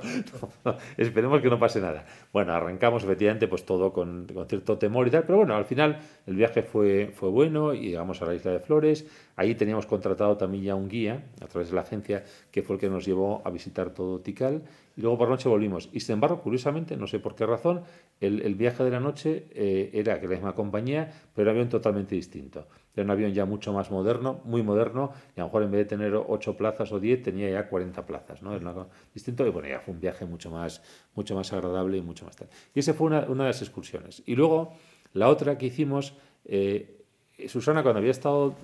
esperemos 0.96 1.40
que 1.40 1.50
no 1.50 1.58
pase 1.58 1.80
nada. 1.80 2.06
Bueno, 2.32 2.52
arrancamos 2.52 3.04
efectivamente 3.04 3.48
pues 3.48 3.64
todo 3.64 3.92
con, 3.92 4.26
con, 4.26 4.46
cierto 4.48 4.78
temor 4.78 5.06
y 5.06 5.10
tal, 5.10 5.24
pero 5.24 5.38
bueno, 5.38 5.54
al 5.54 5.64
final 5.64 5.98
el 6.26 6.36
viaje 6.36 6.62
fue, 6.62 7.12
fue 7.14 7.28
bueno 7.28 7.74
y 7.74 7.90
llegamos 7.90 8.22
a 8.22 8.26
la 8.26 8.34
isla 8.34 8.52
de 8.52 8.60
Flores. 8.60 9.06
Ahí 9.36 9.54
teníamos 9.54 9.86
contratado 9.86 10.36
también 10.36 10.64
ya 10.64 10.74
un 10.74 10.88
guía 10.88 11.24
a 11.40 11.46
través 11.46 11.70
de 11.70 11.76
la 11.76 11.82
agencia 11.82 12.24
que 12.50 12.62
fue 12.62 12.76
el 12.76 12.80
que 12.80 12.88
nos 12.88 13.04
llevó 13.04 13.42
a 13.44 13.50
visitar 13.50 13.90
todo 13.90 14.20
Tikal 14.20 14.62
y 14.96 15.02
luego 15.02 15.18
por 15.18 15.28
noche 15.28 15.48
volvimos. 15.48 15.90
Y 15.92 16.00
sin 16.00 16.14
embargo, 16.14 16.40
curiosamente, 16.40 16.96
no 16.96 17.06
sé 17.06 17.18
por 17.18 17.34
qué 17.34 17.44
razón, 17.44 17.82
el, 18.20 18.40
el 18.40 18.54
viaje 18.54 18.82
de 18.82 18.90
la 18.90 18.98
noche 18.98 19.46
eh, 19.52 19.90
era 19.92 20.18
que 20.20 20.26
la 20.26 20.34
misma 20.34 20.54
compañía, 20.54 21.12
pero 21.34 21.42
era 21.42 21.52
un 21.52 21.58
avión 21.58 21.68
totalmente 21.68 22.14
distinto. 22.14 22.66
Era 22.94 23.04
un 23.04 23.10
avión 23.10 23.34
ya 23.34 23.44
mucho 23.44 23.74
más 23.74 23.90
moderno, 23.90 24.40
muy 24.44 24.62
moderno, 24.62 25.12
y 25.36 25.40
a 25.40 25.42
lo 25.42 25.48
mejor 25.48 25.62
en 25.64 25.70
vez 25.70 25.78
de 25.80 25.84
tener 25.84 26.14
8 26.14 26.56
plazas 26.56 26.90
o 26.92 26.98
10, 26.98 27.22
tenía 27.22 27.50
ya 27.50 27.68
40 27.68 28.06
plazas. 28.06 28.40
¿no? 28.40 28.56
Era 28.56 28.86
distinto 29.12 29.46
y 29.46 29.50
bueno, 29.50 29.68
ya 29.68 29.80
fue 29.80 29.92
un 29.92 30.00
viaje 30.00 30.24
mucho 30.24 30.50
más, 30.50 30.82
mucho 31.14 31.34
más 31.34 31.52
agradable 31.52 31.98
y 31.98 32.00
mucho 32.00 32.24
más 32.24 32.34
tal. 32.34 32.48
Y 32.74 32.80
esa 32.80 32.94
fue 32.94 33.08
una, 33.08 33.26
una 33.28 33.44
de 33.44 33.50
las 33.50 33.60
excursiones. 33.60 34.22
Y 34.24 34.34
luego, 34.34 34.72
la 35.12 35.28
otra 35.28 35.58
que 35.58 35.66
hicimos, 35.66 36.14
eh, 36.46 37.04
Susana, 37.48 37.82
cuando 37.82 37.98
había 37.98 38.12
estado 38.12 38.54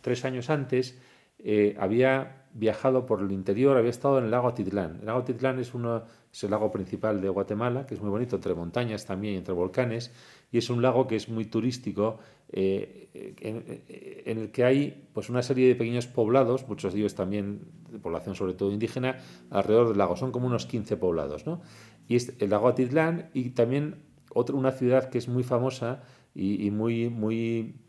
tres 0.00 0.24
años 0.24 0.48
antes, 0.48 0.98
eh, 1.48 1.76
había 1.78 2.48
viajado 2.54 3.06
por 3.06 3.22
el 3.22 3.30
interior, 3.30 3.76
había 3.76 3.90
estado 3.90 4.18
en 4.18 4.24
el 4.24 4.32
lago 4.32 4.48
Atitlán. 4.48 4.96
El 4.98 5.06
lago 5.06 5.20
Atitlán 5.20 5.60
es, 5.60 5.74
uno, 5.74 6.02
es 6.32 6.42
el 6.42 6.50
lago 6.50 6.72
principal 6.72 7.20
de 7.20 7.28
Guatemala, 7.28 7.86
que 7.86 7.94
es 7.94 8.00
muy 8.00 8.10
bonito, 8.10 8.34
entre 8.34 8.52
montañas 8.52 9.06
también 9.06 9.34
y 9.34 9.36
entre 9.36 9.54
volcanes, 9.54 10.12
y 10.50 10.58
es 10.58 10.70
un 10.70 10.82
lago 10.82 11.06
que 11.06 11.14
es 11.14 11.28
muy 11.28 11.44
turístico, 11.44 12.18
eh, 12.48 13.36
en, 13.40 14.38
el 14.38 14.50
que 14.50 14.64
hay 14.64 15.08
pues, 15.12 15.30
una 15.30 15.40
serie 15.40 15.68
de 15.68 15.76
pequeños 15.76 16.08
poblados, 16.08 16.66
muchos 16.66 16.94
de 16.94 16.98
ellos 16.98 17.14
también 17.14 17.60
de 17.92 18.00
población 18.00 18.34
sobre 18.34 18.54
todo 18.54 18.72
indígena, 18.72 19.18
alrededor 19.50 19.90
del 19.90 19.98
lago. 19.98 20.16
Son 20.16 20.32
como 20.32 20.48
unos 20.48 20.66
15 20.66 20.96
poblados. 20.96 21.46
¿no? 21.46 21.62
Y 22.08 22.16
es 22.16 22.34
el 22.40 22.50
lago 22.50 22.66
Atitlán 22.66 23.30
y 23.34 23.50
también 23.50 24.02
otra, 24.34 24.56
una 24.56 24.72
ciudad 24.72 25.10
que 25.10 25.18
es 25.18 25.28
muy 25.28 25.44
famosa 25.44 26.02
y, 26.34 26.66
y 26.66 26.72
muy, 26.72 27.08
muy 27.08 27.85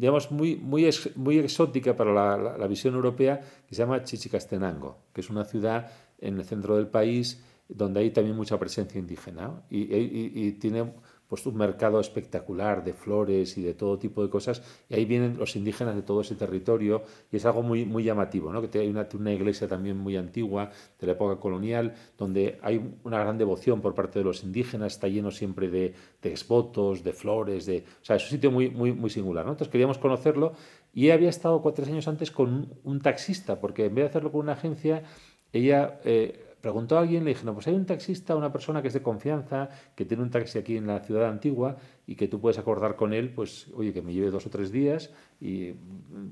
digamos, 0.00 0.30
muy, 0.30 0.56
muy, 0.56 0.88
muy 1.14 1.38
exótica 1.38 1.94
para 1.94 2.10
la, 2.10 2.56
la, 2.56 2.66
visión 2.66 2.94
europea, 2.94 3.38
que 3.68 3.74
se 3.74 3.82
llama 3.82 4.02
Chichicastenango, 4.02 4.96
que 5.12 5.20
es 5.20 5.28
una 5.28 5.44
ciudad 5.44 5.92
en 6.18 6.38
el 6.38 6.44
centro 6.46 6.76
del 6.78 6.86
país 6.86 7.44
donde 7.68 8.00
hay 8.00 8.10
también 8.10 8.34
mucha 8.34 8.58
presencia 8.58 8.98
indígena 8.98 9.62
y 9.68 10.52
tiene 10.52 10.90
pues 11.30 11.46
un 11.46 11.56
mercado 11.56 12.00
espectacular 12.00 12.82
de 12.82 12.92
flores 12.92 13.56
y 13.56 13.62
de 13.62 13.72
todo 13.72 13.98
tipo 13.98 14.20
de 14.24 14.28
cosas, 14.28 14.62
y 14.88 14.94
ahí 14.94 15.04
vienen 15.04 15.38
los 15.38 15.54
indígenas 15.54 15.94
de 15.94 16.02
todo 16.02 16.22
ese 16.22 16.34
territorio, 16.34 17.02
y 17.30 17.36
es 17.36 17.46
algo 17.46 17.62
muy, 17.62 17.84
muy 17.84 18.02
llamativo, 18.02 18.52
¿no? 18.52 18.68
que 18.68 18.80
hay 18.80 18.88
una, 18.88 19.06
una 19.14 19.32
iglesia 19.32 19.68
también 19.68 19.96
muy 19.96 20.16
antigua, 20.16 20.70
de 20.98 21.06
la 21.06 21.12
época 21.12 21.40
colonial, 21.40 21.94
donde 22.18 22.58
hay 22.62 22.96
una 23.04 23.20
gran 23.20 23.38
devoción 23.38 23.80
por 23.80 23.94
parte 23.94 24.18
de 24.18 24.24
los 24.24 24.42
indígenas, 24.42 24.94
está 24.94 25.06
lleno 25.06 25.30
siempre 25.30 25.70
de, 25.70 25.94
de 26.20 26.30
exvotos, 26.30 27.04
de 27.04 27.12
flores, 27.12 27.64
de, 27.64 27.84
o 28.02 28.04
sea, 28.04 28.16
es 28.16 28.24
un 28.24 28.30
sitio 28.30 28.50
muy, 28.50 28.68
muy, 28.68 28.92
muy 28.92 29.08
singular. 29.08 29.46
¿no? 29.46 29.52
Entonces 29.52 29.70
queríamos 29.70 29.98
conocerlo, 29.98 30.54
y 30.92 31.10
había 31.10 31.28
estado 31.28 31.62
cuatro, 31.62 31.86
años 31.86 32.08
antes 32.08 32.32
con 32.32 32.74
un, 32.82 33.00
taxista, 33.00 33.60
porque 33.60 33.84
en 33.84 33.94
vez 33.94 34.02
de 34.02 34.08
hacerlo 34.08 34.32
con 34.32 34.40
una 34.40 34.54
agencia, 34.54 35.04
ella... 35.52 36.00
Eh, 36.04 36.46
preguntó 36.60 36.96
a 36.96 37.00
alguien, 37.00 37.24
le 37.24 37.30
dije, 37.30 37.44
no, 37.44 37.54
pues 37.54 37.66
hay 37.66 37.74
un 37.74 37.86
taxista, 37.86 38.36
una 38.36 38.52
persona 38.52 38.82
que 38.82 38.88
es 38.88 38.94
de 38.94 39.02
confianza, 39.02 39.68
que 39.94 40.04
tiene 40.04 40.22
un 40.22 40.30
taxi 40.30 40.58
aquí 40.58 40.76
en 40.76 40.86
la 40.86 41.00
ciudad 41.00 41.28
antigua 41.28 41.76
y 42.06 42.16
que 42.16 42.28
tú 42.28 42.40
puedes 42.40 42.58
acordar 42.58 42.96
con 42.96 43.12
él, 43.12 43.32
pues, 43.32 43.68
oye, 43.74 43.92
que 43.92 44.02
me 44.02 44.12
lleve 44.12 44.30
dos 44.30 44.46
o 44.46 44.50
tres 44.50 44.70
días 44.70 45.10
y 45.40 45.72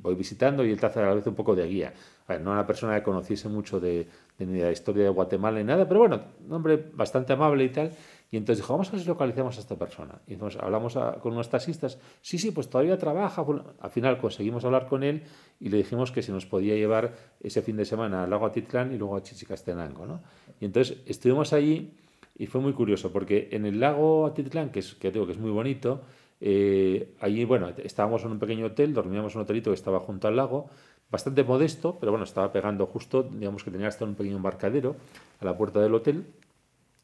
voy 0.03 0.15
visitando 0.15 0.65
y 0.65 0.71
él 0.71 0.81
te 0.81 0.87
hace 0.87 1.01
a 1.01 1.07
la 1.07 1.15
vez 1.15 1.27
un 1.27 1.35
poco 1.35 1.55
de 1.55 1.67
guía. 1.67 1.93
Ver, 2.29 2.41
no 2.41 2.53
una 2.53 2.67
persona 2.67 2.95
que 2.97 3.03
conociese 3.03 3.49
mucho 3.49 3.81
de, 3.81 4.07
de, 4.39 4.47
de 4.47 4.61
la 4.61 4.71
historia 4.71 5.05
de 5.05 5.11
Guatemala 5.11 5.59
ni 5.59 5.65
nada, 5.65 5.89
pero 5.89 6.01
bueno, 6.01 6.21
un 6.47 6.53
hombre 6.53 6.91
bastante 6.95 7.33
amable 7.33 7.65
y 7.65 7.71
tal. 7.71 7.93
Y 8.31 8.37
entonces 8.37 8.63
dijo, 8.63 8.75
vamos 8.75 8.89
a 8.89 8.93
ver 8.93 9.01
si 9.01 9.07
localizamos 9.07 9.57
a 9.57 9.61
esta 9.61 9.77
persona. 9.77 10.21
Y 10.27 10.35
entonces 10.35 10.61
hablamos 10.63 10.99
con 11.23 11.33
unos 11.33 11.49
taxistas, 11.49 11.99
sí, 12.21 12.39
sí, 12.39 12.51
pues 12.51 12.69
todavía 12.69 12.99
trabaja. 12.99 13.45
al 13.81 13.91
final 13.91 14.19
conseguimos 14.19 14.65
hablar 14.65 14.87
con 14.87 15.03
él 15.03 15.23
y 15.61 15.71
le 15.71 15.79
dijimos 15.79 16.13
que 16.13 16.23
si 16.23 16.31
nos 16.31 16.45
podía 16.45 16.75
llevar 16.75 17.15
ese 17.41 17.63
fin 17.63 17.77
de 17.77 17.87
semana 17.87 18.25
al 18.25 18.31
lago 18.31 18.47
Atitlán 18.47 18.93
y 18.93 18.99
luego 18.99 19.17
a 19.17 19.23
Chichicastenango. 19.23 20.05
¿no? 20.05 20.21
Y 20.61 20.67
entonces 20.67 20.99
estuvimos 21.07 21.55
allí 21.55 21.95
y 22.37 22.47
fue 22.47 22.61
muy 22.61 22.75
curioso 22.75 23.11
porque 23.11 23.49
en 23.51 23.65
el 23.65 23.81
lago 23.81 24.27
Atitlán, 24.27 24.71
que, 24.71 24.81
es, 24.81 24.95
que 24.95 25.11
digo 25.11 25.25
que 25.25 25.33
es 25.33 25.39
muy 25.39 25.51
bonito, 25.51 26.03
eh, 26.41 27.15
allí, 27.21 27.45
bueno, 27.47 27.71
estábamos 27.83 28.25
en 28.25 28.33
un 28.33 28.39
pequeño 28.39 28.67
hotel, 28.67 28.93
dormíamos 28.93 29.33
en 29.33 29.39
un 29.39 29.45
hotelito 29.45 29.71
que 29.71 29.75
estaba 29.75 30.01
junto 30.01 30.29
al 30.29 30.37
lago, 30.37 30.69
bastante 31.11 31.43
modesto, 31.45 31.99
pero 31.99 32.13
bueno, 32.13 32.25
estaba 32.25 32.53
pegando 32.53 32.87
justo, 32.87 33.23
digamos 33.23 33.65
que 33.65 33.71
tenía 33.71 33.89
hasta 33.89 34.05
un 34.05 34.15
pequeño 34.15 34.37
embarcadero 34.37 34.97
a 35.41 35.45
la 35.47 35.57
puerta 35.57 35.81
del 35.81 35.95
hotel 35.95 36.27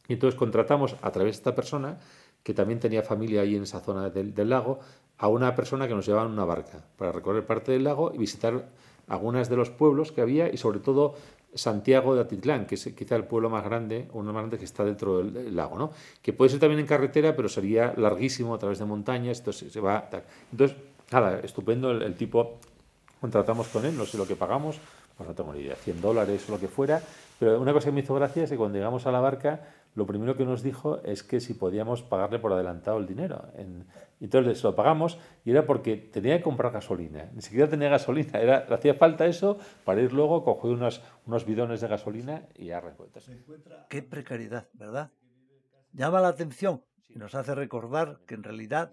y 0.09 0.15
entonces 0.15 0.39
contratamos 0.39 0.97
a 1.03 1.11
través 1.11 1.35
de 1.35 1.39
esta 1.39 1.55
persona, 1.55 1.99
que 2.43 2.53
también 2.53 2.79
tenía 2.79 3.03
familia 3.03 3.41
ahí 3.41 3.57
en 3.57 3.63
esa 3.63 3.81
zona 3.81 4.11
del, 4.11 4.49
lago, 4.49 4.81
a 5.19 5.29
una 5.29 5.55
persona 5.55 5.89
que 5.89 5.95
nos 5.95 6.07
llevaba 6.07 6.27
en 6.27 6.33
una 6.33 6.45
barca 6.45 6.85
para 6.99 7.13
recorrer 7.13 7.47
parte 7.47 7.73
del 7.73 7.85
lago 7.85 8.13
y 8.13 8.19
visitar 8.19 8.69
algunas 9.09 9.49
de 9.49 9.57
los 9.57 9.71
pueblos 9.71 10.13
que 10.13 10.21
había 10.21 10.53
y 10.53 10.57
sobre 10.57 10.81
todo 10.81 11.15
Santiago 11.55 12.15
de 12.15 12.23
Atitlán, 12.23 12.67
que 12.67 12.75
es 12.75 12.85
quizá 12.97 13.17
el 13.17 13.25
pueblo 13.25 13.49
más 13.49 13.65
grande, 13.65 14.09
uno 14.13 14.33
más 14.33 14.43
grande 14.43 14.59
que 14.59 14.65
está 14.65 14.85
dentro 14.85 15.19
del, 15.23 15.55
lago, 15.55 15.79
¿no? 15.79 15.91
Que 16.21 16.33
puede 16.33 16.51
ser 16.51 16.61
también 16.61 16.81
en 16.81 16.87
carretera, 16.87 17.35
pero 17.37 17.49
sería 17.49 17.95
larguísimo 17.97 18.55
a 18.55 18.59
través 18.59 18.79
de 18.79 18.85
montañas, 18.85 19.39
entonces 19.39 19.73
se 19.73 19.81
va... 19.81 20.11
Entonces, 20.51 20.77
nada, 21.13 21.41
estupendo 21.41 21.93
el, 21.93 22.03
el 22.03 22.15
tipo, 22.17 22.59
contratamos 23.21 23.69
con 23.69 23.87
él, 23.87 23.97
no 23.97 24.05
sé 24.05 24.19
lo 24.19 24.27
que 24.27 24.37
pagamos, 24.37 24.81
pues 25.17 25.29
no 25.29 25.35
tengo 25.35 25.53
ni 25.53 25.61
idea, 25.61 25.77
100 25.77 26.01
dólares 26.01 26.45
o 26.49 26.53
lo 26.53 26.59
que 26.59 26.69
fuera, 26.69 27.01
pero 27.39 27.61
una 27.61 27.73
cosa 27.73 27.87
que 27.87 27.93
me 27.93 28.01
hizo 28.01 28.15
gracia 28.15 28.45
es 28.45 28.51
que 28.51 28.57
cuando 28.57 28.79
llegamos 28.79 29.07
a 29.07 29.13
la 29.13 29.21
barca 29.21 29.61
lo 29.95 30.07
primero 30.07 30.37
que 30.37 30.45
nos 30.45 30.63
dijo 30.63 31.01
es 31.03 31.23
que 31.23 31.41
si 31.41 31.55
podíamos 31.55 32.03
pagarle 32.03 32.41
por 32.41 32.53
adelantado 32.53 32.99
el 32.99 33.07
dinero. 33.07 33.49
En, 33.57 33.87
entonces 34.21 34.63
lo 34.65 34.75
pagamos 34.75 35.19
y 35.45 35.53
era 35.53 35.67
porque 35.67 35.97
tenía 35.97 36.39
que 36.39 36.43
comprar 36.43 36.73
gasolina. 36.73 37.31
Ni 37.33 37.43
siquiera 37.43 37.69
tenía 37.69 37.89
gasolina. 37.89 38.41
Era, 38.41 38.67
hacía 38.71 38.95
falta 38.95 39.27
eso 39.27 39.59
para 39.85 40.01
ir 40.01 40.13
luego, 40.13 40.45
coger 40.45 40.73
unos, 40.73 41.03
unos 41.27 41.47
bidones 41.47 41.81
de 41.81 41.89
gasolina 41.89 42.49
y 42.57 42.67
ya 42.67 42.83
Qué 43.89 44.03
precariedad, 44.03 44.69
¿verdad? 44.73 45.13
Llama 45.93 46.21
la 46.21 46.29
atención 46.29 46.83
y 47.09 47.19
nos 47.19 47.35
hace 47.35 47.55
recordar 47.55 48.21
que 48.27 48.35
en 48.35 48.43
realidad 48.43 48.93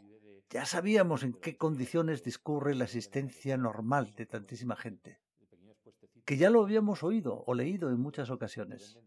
ya 0.51 0.65
sabíamos 0.65 1.23
en 1.23 1.33
qué 1.33 1.57
condiciones 1.57 2.23
discurre 2.23 2.75
la 2.75 2.83
existencia 2.83 3.57
normal 3.57 4.13
de 4.15 4.25
tantísima 4.25 4.75
gente. 4.75 5.19
que 6.25 6.37
ya 6.37 6.49
lo 6.51 6.61
habíamos 6.61 7.03
oído 7.03 7.43
o 7.47 7.53
leído 7.55 7.89
en 7.89 7.99
muchas 7.99 8.29
ocasiones. 8.29 8.99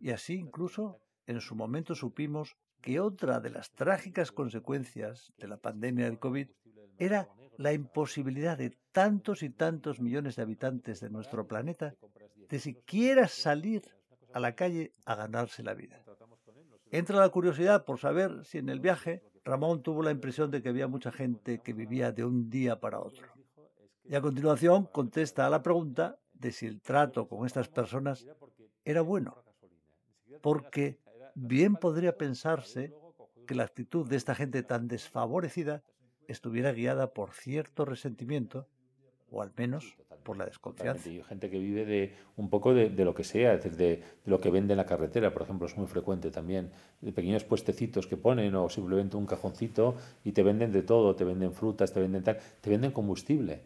Y 0.00 0.10
así 0.10 0.34
incluso 0.34 1.01
en 1.26 1.40
su 1.40 1.54
momento 1.54 1.94
supimos 1.94 2.56
que 2.80 3.00
otra 3.00 3.40
de 3.40 3.50
las 3.50 3.70
trágicas 3.70 4.32
consecuencias 4.32 5.32
de 5.38 5.48
la 5.48 5.56
pandemia 5.56 6.06
del 6.06 6.18
COVID 6.18 6.48
era 6.98 7.28
la 7.58 7.72
imposibilidad 7.72 8.58
de 8.58 8.76
tantos 8.90 9.42
y 9.42 9.50
tantos 9.50 10.00
millones 10.00 10.36
de 10.36 10.42
habitantes 10.42 11.00
de 11.00 11.10
nuestro 11.10 11.46
planeta 11.46 11.94
de 12.48 12.58
siquiera 12.58 13.28
salir 13.28 13.82
a 14.32 14.40
la 14.40 14.54
calle 14.54 14.92
a 15.04 15.14
ganarse 15.14 15.62
la 15.62 15.74
vida. 15.74 16.02
Entra 16.90 17.18
la 17.18 17.28
curiosidad 17.28 17.84
por 17.84 17.98
saber 17.98 18.44
si 18.44 18.58
en 18.58 18.68
el 18.68 18.80
viaje 18.80 19.22
Ramón 19.44 19.82
tuvo 19.82 20.02
la 20.02 20.10
impresión 20.10 20.50
de 20.50 20.62
que 20.62 20.68
había 20.68 20.88
mucha 20.88 21.10
gente 21.10 21.60
que 21.60 21.72
vivía 21.72 22.12
de 22.12 22.24
un 22.24 22.50
día 22.50 22.78
para 22.78 23.00
otro. 23.00 23.26
Y 24.04 24.14
a 24.14 24.20
continuación 24.20 24.86
contesta 24.86 25.46
a 25.46 25.50
la 25.50 25.62
pregunta 25.62 26.18
de 26.32 26.52
si 26.52 26.66
el 26.66 26.80
trato 26.80 27.28
con 27.28 27.46
estas 27.46 27.68
personas 27.68 28.26
era 28.84 29.00
bueno, 29.00 29.42
porque 30.42 30.98
bien 31.34 31.76
podría 31.76 32.16
pensarse 32.16 32.92
que 33.46 33.54
la 33.54 33.64
actitud 33.64 34.08
de 34.08 34.16
esta 34.16 34.34
gente 34.34 34.62
tan 34.62 34.88
desfavorecida 34.88 35.82
estuviera 36.28 36.72
guiada 36.72 37.12
por 37.12 37.32
cierto 37.32 37.84
resentimiento 37.84 38.68
o 39.30 39.42
al 39.42 39.52
menos 39.56 39.96
por 40.22 40.36
la 40.36 40.44
desconfianza. 40.44 41.08
Y 41.08 41.22
gente 41.22 41.50
que 41.50 41.58
vive 41.58 41.84
de 41.84 42.14
un 42.36 42.48
poco 42.50 42.74
de, 42.74 42.90
lo 42.90 43.14
que 43.14 43.24
sea, 43.24 43.54
es 43.54 43.64
decir, 43.64 43.76
de, 43.76 44.02
lo 44.26 44.40
que 44.40 44.50
vende 44.50 44.74
en 44.74 44.76
la 44.76 44.86
carretera, 44.86 45.32
por 45.32 45.42
ejemplo, 45.42 45.66
es 45.66 45.76
muy 45.76 45.86
frecuente 45.86 46.30
también, 46.30 46.70
de 47.00 47.12
pequeños 47.12 47.42
puestecitos 47.44 48.06
que 48.06 48.16
ponen 48.16 48.54
o 48.54 48.68
simplemente 48.68 49.16
un 49.16 49.26
cajoncito 49.26 49.96
y 50.22 50.32
te 50.32 50.42
venden 50.42 50.70
de 50.70 50.82
todo, 50.82 51.16
te 51.16 51.24
venden 51.24 51.52
frutas, 51.52 51.92
te 51.92 52.00
venden 52.00 52.22
tal, 52.22 52.38
te 52.60 52.70
venden 52.70 52.92
combustible. 52.92 53.62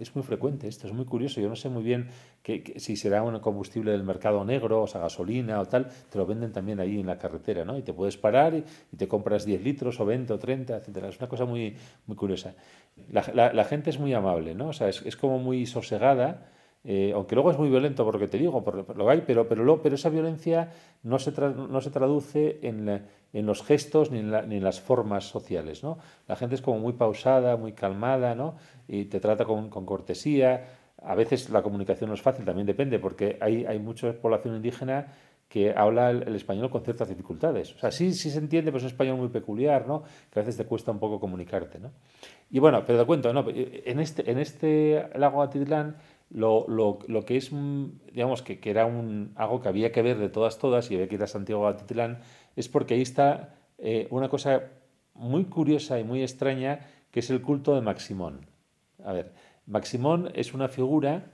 Es 0.00 0.14
muy, 0.14 0.22
frecuente 0.22 0.68
esto, 0.68 0.86
es 0.86 0.92
muy 0.92 1.04
curioso. 1.04 1.40
Yo 1.40 1.48
no 1.48 1.56
sé 1.56 1.68
muy 1.68 1.82
bien 1.82 2.08
que, 2.42 2.74
si 2.76 2.96
será 2.96 3.22
un 3.22 3.38
combustible 3.40 3.92
del 3.92 4.02
mercado 4.02 4.44
negro, 4.44 4.82
o 4.82 4.86
sea, 4.86 5.00
gasolina 5.00 5.60
o 5.60 5.66
tal, 5.66 5.88
te 6.10 6.18
lo 6.18 6.26
venden 6.26 6.52
también 6.52 6.80
ahí 6.80 7.00
en 7.00 7.06
la 7.06 7.18
carretera, 7.18 7.64
¿no? 7.64 7.76
Y 7.78 7.82
te 7.82 7.92
puedes 7.92 8.16
parar 8.16 8.54
y, 8.54 8.64
te 8.96 9.08
compras 9.08 9.44
10 9.44 9.62
litros 9.62 10.00
o 10.00 10.06
20 10.06 10.32
o 10.32 10.38
30, 10.38 10.76
etcétera. 10.76 11.08
Es 11.08 11.18
una 11.18 11.28
cosa 11.28 11.44
muy, 11.44 11.76
muy 12.06 12.16
curiosa. 12.16 12.54
La, 13.10 13.52
la, 13.52 13.64
gente 13.64 13.90
es 13.90 13.98
muy 13.98 14.12
amable, 14.14 14.54
¿no? 14.54 14.68
O 14.68 14.72
sea, 14.72 14.88
es, 14.88 15.02
es 15.02 15.16
como 15.16 15.38
muy 15.38 15.66
sosegada. 15.66 16.48
Eh, 16.84 17.12
aunque 17.14 17.34
luego 17.34 17.50
es 17.50 17.58
muy 17.58 17.68
violento 17.68 18.04
por 18.04 18.14
lo 18.14 18.20
que 18.20 18.28
te 18.28 18.38
digo, 18.38 18.62
por 18.62 18.96
lo 18.96 19.10
hay, 19.10 19.22
pero, 19.26 19.48
pero, 19.48 19.82
pero 19.82 19.94
esa 19.94 20.08
violencia 20.10 20.70
no 21.02 21.18
se, 21.18 21.32
no 21.32 21.80
se 21.80 21.90
traduce 21.90 22.60
en, 22.62 23.02
en 23.32 23.46
los 23.46 23.62
gestos 23.62 24.10
ni 24.10 24.22
ni 24.22 24.56
en, 24.56 24.64
las 24.64 24.80
formas 24.80 25.24
sociales. 25.24 25.82
¿no? 25.82 25.98
La 26.26 26.36
gente 26.36 26.54
es 26.54 26.62
como 26.62 26.78
muy 26.78 26.92
pausada, 26.92 27.56
muy 27.56 27.72
calmada, 27.72 28.34
¿no? 28.34 28.54
Y 28.88 29.04
te 29.04 29.20
trata 29.20 29.44
con, 29.44 29.70
con, 29.70 29.86
cortesía. 29.86 30.64
A 31.02 31.14
veces 31.14 31.50
la 31.50 31.62
comunicación 31.62 32.08
no 32.08 32.14
es 32.14 32.22
fácil, 32.22 32.44
también 32.44 32.66
depende, 32.66 32.98
porque 32.98 33.38
hay, 33.40 33.64
hay 33.66 33.78
mucha 33.78 34.12
población 34.14 34.56
indígena 34.56 35.06
que 35.48 35.72
habla 35.74 36.10
el, 36.10 36.34
español 36.34 36.70
con 36.70 36.82
ciertas 36.82 37.08
dificultades. 37.08 37.74
O 37.74 37.78
sea, 37.78 37.90
sí, 37.90 38.12
sí 38.12 38.30
se 38.30 38.38
entiende, 38.38 38.70
pero 38.70 38.78
es 38.78 38.84
un 38.84 38.90
español 38.90 39.16
muy 39.16 39.28
peculiar, 39.28 39.86
¿no? 39.86 40.02
que 40.30 40.40
a 40.40 40.42
veces 40.42 40.56
te 40.56 40.64
cuesta 40.66 40.90
un 40.90 40.98
poco 40.98 41.18
comunicarte. 41.18 41.78
¿no? 41.78 41.92
Y 42.50 42.58
bueno, 42.58 42.84
pero 42.84 42.98
te 42.98 43.06
cuento, 43.06 43.32
¿no? 43.32 43.46
en, 43.48 44.00
este, 44.00 44.30
en 44.30 44.38
este 44.38 45.08
lago 45.14 45.42
Atitlán 45.42 45.96
lo, 46.30 46.66
lo, 46.68 46.98
lo, 47.06 47.24
que 47.24 47.38
es, 47.38 47.50
digamos, 48.12 48.42
que, 48.42 48.60
que, 48.60 48.70
era 48.70 48.84
un, 48.84 49.32
algo 49.36 49.62
que 49.62 49.68
había 49.68 49.90
que 49.90 50.02
ver 50.02 50.18
de 50.18 50.28
todas, 50.28 50.58
todas, 50.58 50.90
y 50.90 50.94
había 50.94 51.08
que 51.08 51.14
ir 51.14 51.22
a 51.22 51.26
Santiago 51.26 51.66
Atitlán, 51.66 52.18
es 52.54 52.68
porque 52.68 52.94
ahí 52.94 53.02
está 53.02 53.54
eh, 53.78 54.06
una 54.10 54.28
cosa 54.28 54.64
muy 55.14 55.44
curiosa 55.46 55.98
y 55.98 56.04
muy 56.04 56.22
extraña, 56.22 56.80
que 57.10 57.20
es 57.20 57.30
el 57.30 57.40
culto 57.40 57.74
de 57.74 57.80
Maximón. 57.80 58.46
A 59.04 59.12
ver, 59.12 59.32
Maximón 59.66 60.30
es 60.34 60.54
una 60.54 60.68
figura, 60.68 61.30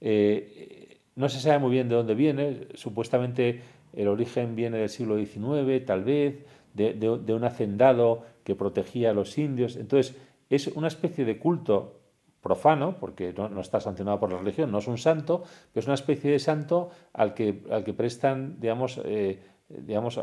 eh, 0.00 1.00
no 1.16 1.28
se 1.28 1.40
sabe 1.40 1.58
muy 1.58 1.70
bien 1.70 1.88
de 1.88 1.96
dónde 1.96 2.14
viene, 2.14 2.68
supuestamente 2.74 3.62
el 3.92 4.08
origen 4.08 4.54
viene 4.54 4.78
del 4.78 4.88
siglo 4.88 5.16
XIX, 5.16 5.84
tal 5.84 6.04
vez, 6.04 6.44
de, 6.74 6.94
de, 6.94 7.34
un 7.34 7.44
hacendado 7.44 8.24
que 8.44 8.54
protegía 8.54 9.10
a 9.10 9.14
los 9.14 9.36
indios. 9.38 9.76
Entonces, 9.76 10.16
es 10.48 10.68
una 10.68 10.88
especie 10.88 11.24
de 11.24 11.38
culto 11.38 11.98
profano, 12.40 12.96
porque 13.00 13.34
no, 13.36 13.60
está 13.60 13.80
sancionado 13.80 14.20
por 14.20 14.30
la 14.30 14.38
religión, 14.38 14.70
no 14.70 14.78
es 14.78 14.86
un 14.86 14.98
santo, 14.98 15.42
pero 15.72 15.80
es 15.80 15.86
una 15.86 15.94
especie 15.94 16.30
de 16.30 16.38
santo 16.38 16.90
al 17.12 17.34
que, 17.34 17.64
al 17.70 17.82
que 17.82 17.94
prestan, 17.94 18.60
digamos, 18.60 19.00
eh, 19.04 19.40
digamos, 19.68 20.20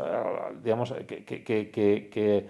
digamos 0.62 0.94
que, 1.06 1.24
que, 1.24 2.46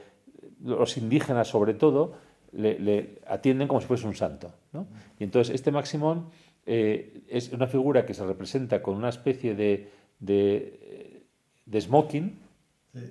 los 0.62 0.96
indígenas 0.96 1.48
sobre 1.48 1.74
todo 1.74 2.14
le, 2.52 3.18
atienden 3.26 3.68
como 3.68 3.80
si 3.80 3.86
fuese 3.86 4.06
un 4.06 4.14
santo. 4.14 4.52
¿no? 4.72 4.86
Y 5.18 5.24
entonces 5.24 5.54
este 5.54 5.70
Maximón 5.70 6.30
eh, 6.64 7.22
es 7.28 7.52
una 7.52 7.66
figura 7.66 8.06
que 8.06 8.14
se 8.14 8.24
representa 8.24 8.82
con 8.82 8.96
una 8.96 9.08
especie 9.08 9.54
de, 9.54 9.90
de, 10.20 11.24
de 11.64 11.80
smoking, 11.80 12.46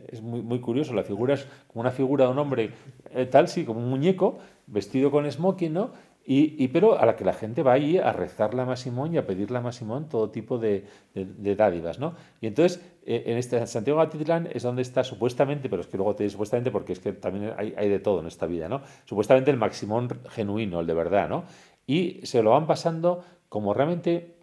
es 0.08 0.22
muy, 0.22 0.42
muy, 0.42 0.60
curioso, 0.60 0.94
la 0.94 1.04
figura 1.04 1.36
es 1.36 1.48
como 1.68 1.82
una 1.82 1.92
figura 1.92 2.26
de 2.26 2.32
un 2.32 2.40
hombre 2.40 2.72
eh, 3.12 3.26
tal, 3.26 3.48
sí, 3.48 3.66
como 3.66 3.80
un 3.80 3.90
muñeco, 3.90 4.40
vestido 4.68 5.12
con 5.12 5.30
smoking, 5.30 5.74
¿no? 5.74 5.92
Y, 6.28 6.68
pero 6.70 6.98
a 7.00 7.06
la 7.06 7.16
que 7.16 7.24
la 7.24 7.34
gente 7.34 7.62
va 7.62 7.74
ahí 7.74 8.00
a 8.00 8.12
rezarle 8.12 8.64
a 8.64 8.66
Maximón 8.66 9.14
y 9.14 9.18
a 9.20 9.28
pedirle 9.28 9.60
a 9.60 9.62
Maximón 9.62 10.10
todo 10.10 10.32
tipo 10.32 10.58
de, 10.58 10.86
dádivas, 11.14 12.00
¿no? 12.00 12.16
Y 12.42 12.48
entonces, 12.48 12.84
eh, 13.06 13.26
en 13.28 13.38
este 13.38 13.68
Santiago 13.68 14.00
de 14.00 14.08
Atitlán 14.08 14.50
es 14.52 14.64
donde 14.64 14.82
está 14.82 15.04
supuestamente, 15.04 15.70
pero 15.70 15.84
es 15.84 15.88
que 15.88 15.98
luego 15.98 16.16
te 16.16 16.24
digo 16.24 16.32
supuestamente 16.32 16.72
porque 16.72 16.94
es 16.94 17.00
que 17.00 17.14
también 17.14 17.54
hay, 17.56 17.76
hay, 17.78 17.90
de 17.90 18.00
todo 18.00 18.22
en 18.22 18.26
esta 18.26 18.48
vida, 18.48 18.68
¿no? 18.68 18.82
Supuestamente 19.06 19.52
el 19.52 19.58
Maximón 19.58 20.10
genuino, 20.30 20.80
el 20.80 20.88
de 20.88 20.94
verdad, 20.96 21.30
¿no? 21.30 21.44
Y 21.86 22.22
se 22.24 22.42
lo 22.42 22.52
van 22.52 22.66
pasando 22.66 23.24
como 23.48 23.76
realmente, 23.76 24.36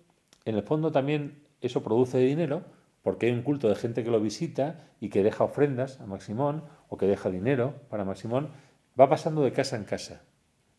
en 0.44 0.54
el 0.54 0.62
fondo 0.62 0.92
también 0.92 1.42
eso 1.60 1.82
produce 1.82 2.18
dinero, 2.18 2.62
porque 3.02 3.26
hay 3.26 3.32
un 3.32 3.42
culto 3.42 3.68
de 3.68 3.74
gente 3.74 4.04
que 4.04 4.10
lo 4.10 4.20
visita 4.20 4.88
y 5.00 5.08
que 5.08 5.24
deja 5.24 5.42
ofrendas 5.42 6.00
a 6.00 6.06
Maximón 6.06 6.62
o 6.88 6.96
que 6.96 7.06
deja 7.06 7.28
dinero 7.28 7.74
para 7.88 8.04
Maximón, 8.04 8.50
va 8.98 9.08
pasando 9.08 9.42
de 9.42 9.52
casa 9.52 9.76
en 9.76 9.84
casa. 9.84 10.22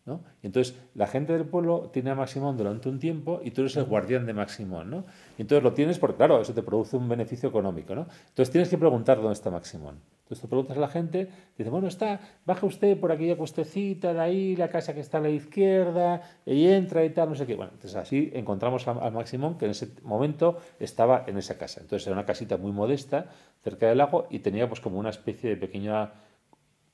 ¿No? 0.05 0.21
Y 0.41 0.47
entonces 0.47 0.77
la 0.95 1.07
gente 1.07 1.33
del 1.33 1.45
pueblo 1.45 1.89
tiene 1.93 2.11
a 2.11 2.15
Maximón 2.15 2.57
durante 2.57 2.89
un 2.89 2.99
tiempo 2.99 3.39
y 3.43 3.51
tú 3.51 3.61
eres 3.61 3.77
el 3.77 3.85
guardián 3.85 4.25
de 4.25 4.33
Maximón. 4.33 4.89
¿no? 4.89 5.05
Y 5.37 5.43
entonces 5.43 5.63
lo 5.63 5.73
tienes 5.73 5.97
porque, 5.97 6.17
claro, 6.17 6.41
eso 6.41 6.53
te 6.53 6.61
produce 6.61 6.97
un 6.97 7.07
beneficio 7.07 7.49
económico. 7.49 7.95
¿no? 7.95 8.07
Entonces 8.29 8.51
tienes 8.51 8.69
que 8.69 8.77
preguntar 8.77 9.17
dónde 9.17 9.33
está 9.33 9.49
Maximón. 9.49 10.01
Entonces 10.23 10.41
te 10.41 10.47
preguntas 10.47 10.77
a 10.77 10.79
la 10.79 10.87
gente, 10.87 11.27
dice, 11.57 11.69
bueno, 11.69 11.87
está, 11.87 12.19
baja 12.45 12.65
usted 12.65 12.97
por 12.97 13.11
aquella 13.11 13.35
cuestecita 13.35 14.13
de 14.13 14.19
ahí, 14.21 14.55
la 14.55 14.69
casa 14.69 14.93
que 14.93 15.01
está 15.01 15.17
a 15.17 15.21
la 15.21 15.29
izquierda, 15.29 16.21
y 16.45 16.67
entra 16.67 17.03
y 17.03 17.09
tal, 17.09 17.29
no 17.29 17.35
sé 17.35 17.45
qué. 17.45 17.55
Bueno, 17.55 17.73
entonces 17.73 17.95
así 17.97 18.31
encontramos 18.33 18.87
al 18.87 19.11
Maximón 19.11 19.57
que 19.57 19.65
en 19.65 19.71
ese 19.71 19.89
momento 20.01 20.57
estaba 20.79 21.25
en 21.27 21.37
esa 21.37 21.57
casa. 21.57 21.81
Entonces 21.81 22.07
era 22.07 22.15
una 22.15 22.25
casita 22.25 22.55
muy 22.55 22.71
modesta, 22.71 23.27
cerca 23.63 23.87
del 23.87 23.97
lago, 23.97 24.27
y 24.29 24.39
tenía 24.39 24.67
pues 24.67 24.79
como 24.79 24.97
una 24.97 25.09
especie 25.09 25.49
de 25.49 25.57
pequeña 25.57 26.13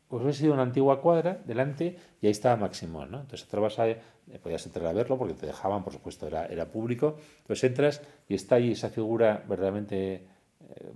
pues 0.09 0.23
hubiese 0.23 0.39
sido 0.39 0.53
una 0.53 0.63
antigua 0.63 0.99
cuadra 1.01 1.39
delante 1.45 1.95
y 2.19 2.25
ahí 2.25 2.31
estaba 2.31 2.55
Maximón, 2.55 3.11
¿no? 3.11 3.21
Entonces 3.21 3.43
entrabas 3.43 3.77
a, 3.77 3.87
eh, 3.87 4.01
podías 4.41 4.65
entrar 4.65 4.87
a 4.87 4.93
verlo 4.93 5.19
porque 5.19 5.35
te 5.35 5.45
dejaban, 5.45 5.83
por 5.83 5.93
supuesto, 5.93 6.25
era, 6.25 6.47
era 6.47 6.65
público. 6.65 7.17
Entonces 7.41 7.63
entras 7.65 8.01
y 8.27 8.33
está 8.33 8.55
ahí 8.55 8.71
esa 8.71 8.89
figura 8.89 9.43
verdaderamente 9.47 10.13
eh, 10.15 10.93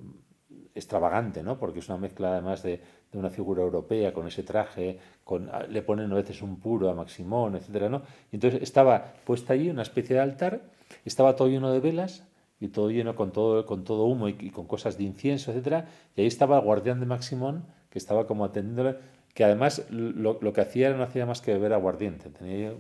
extravagante, 0.74 1.44
¿no? 1.44 1.60
Porque 1.60 1.78
es 1.78 1.90
una 1.90 2.00
mezcla 2.00 2.32
además 2.32 2.64
de, 2.64 2.82
de, 3.12 3.20
una 3.20 3.30
figura 3.30 3.62
europea 3.62 4.12
con 4.12 4.28
ese 4.28 4.42
traje, 4.42 4.98
con, 5.24 5.48
le 5.70 5.84
ponen 5.84 6.12
a 6.12 6.16
veces 6.16 6.42
un 6.42 6.60
puro 6.60 6.90
a 6.90 6.96
Maximón, 6.96 7.56
etcétera, 7.56 7.90
¿no? 7.90 8.02
Y 8.32 8.38
entonces 8.38 8.64
estaba 8.64 9.14
puesta 9.24 9.54
allí 9.54 9.70
una 9.70 9.84
especie 9.84 10.16
de 10.16 10.24
altar, 10.24 10.62
estaba 11.06 11.36
todo 11.36 11.50
lleno 11.50 11.72
de 11.72 11.80
velas 11.80 12.28
y 12.60 12.70
todo 12.70 12.90
lleno 12.90 13.16
con 13.16 13.32
todo, 13.32 13.64
con 13.68 13.84
todo 13.84 14.06
humo 14.06 14.28
y, 14.28 14.38
y 14.40 14.50
con 14.50 14.66
cosas 14.66 14.98
de 14.98 15.04
incienso, 15.04 15.52
etcétera, 15.52 15.88
y 16.16 16.22
ahí 16.22 16.28
estaba 16.28 16.58
el 16.58 16.64
guardián 16.64 17.00
de 17.00 17.06
Maximón 17.06 17.68
que 17.94 18.00
estaba 18.00 18.26
como 18.26 18.44
atendiéndole, 18.44 18.98
que 19.36 19.44
además 19.44 19.86
lo, 19.92 20.40
lo, 20.42 20.52
que 20.52 20.62
hacía 20.62 20.92
no 20.96 21.04
hacía 21.04 21.28
más 21.28 21.42
que 21.42 21.54
beber 21.54 21.74
aguardiente, 21.74 22.32
tenía 22.32 22.74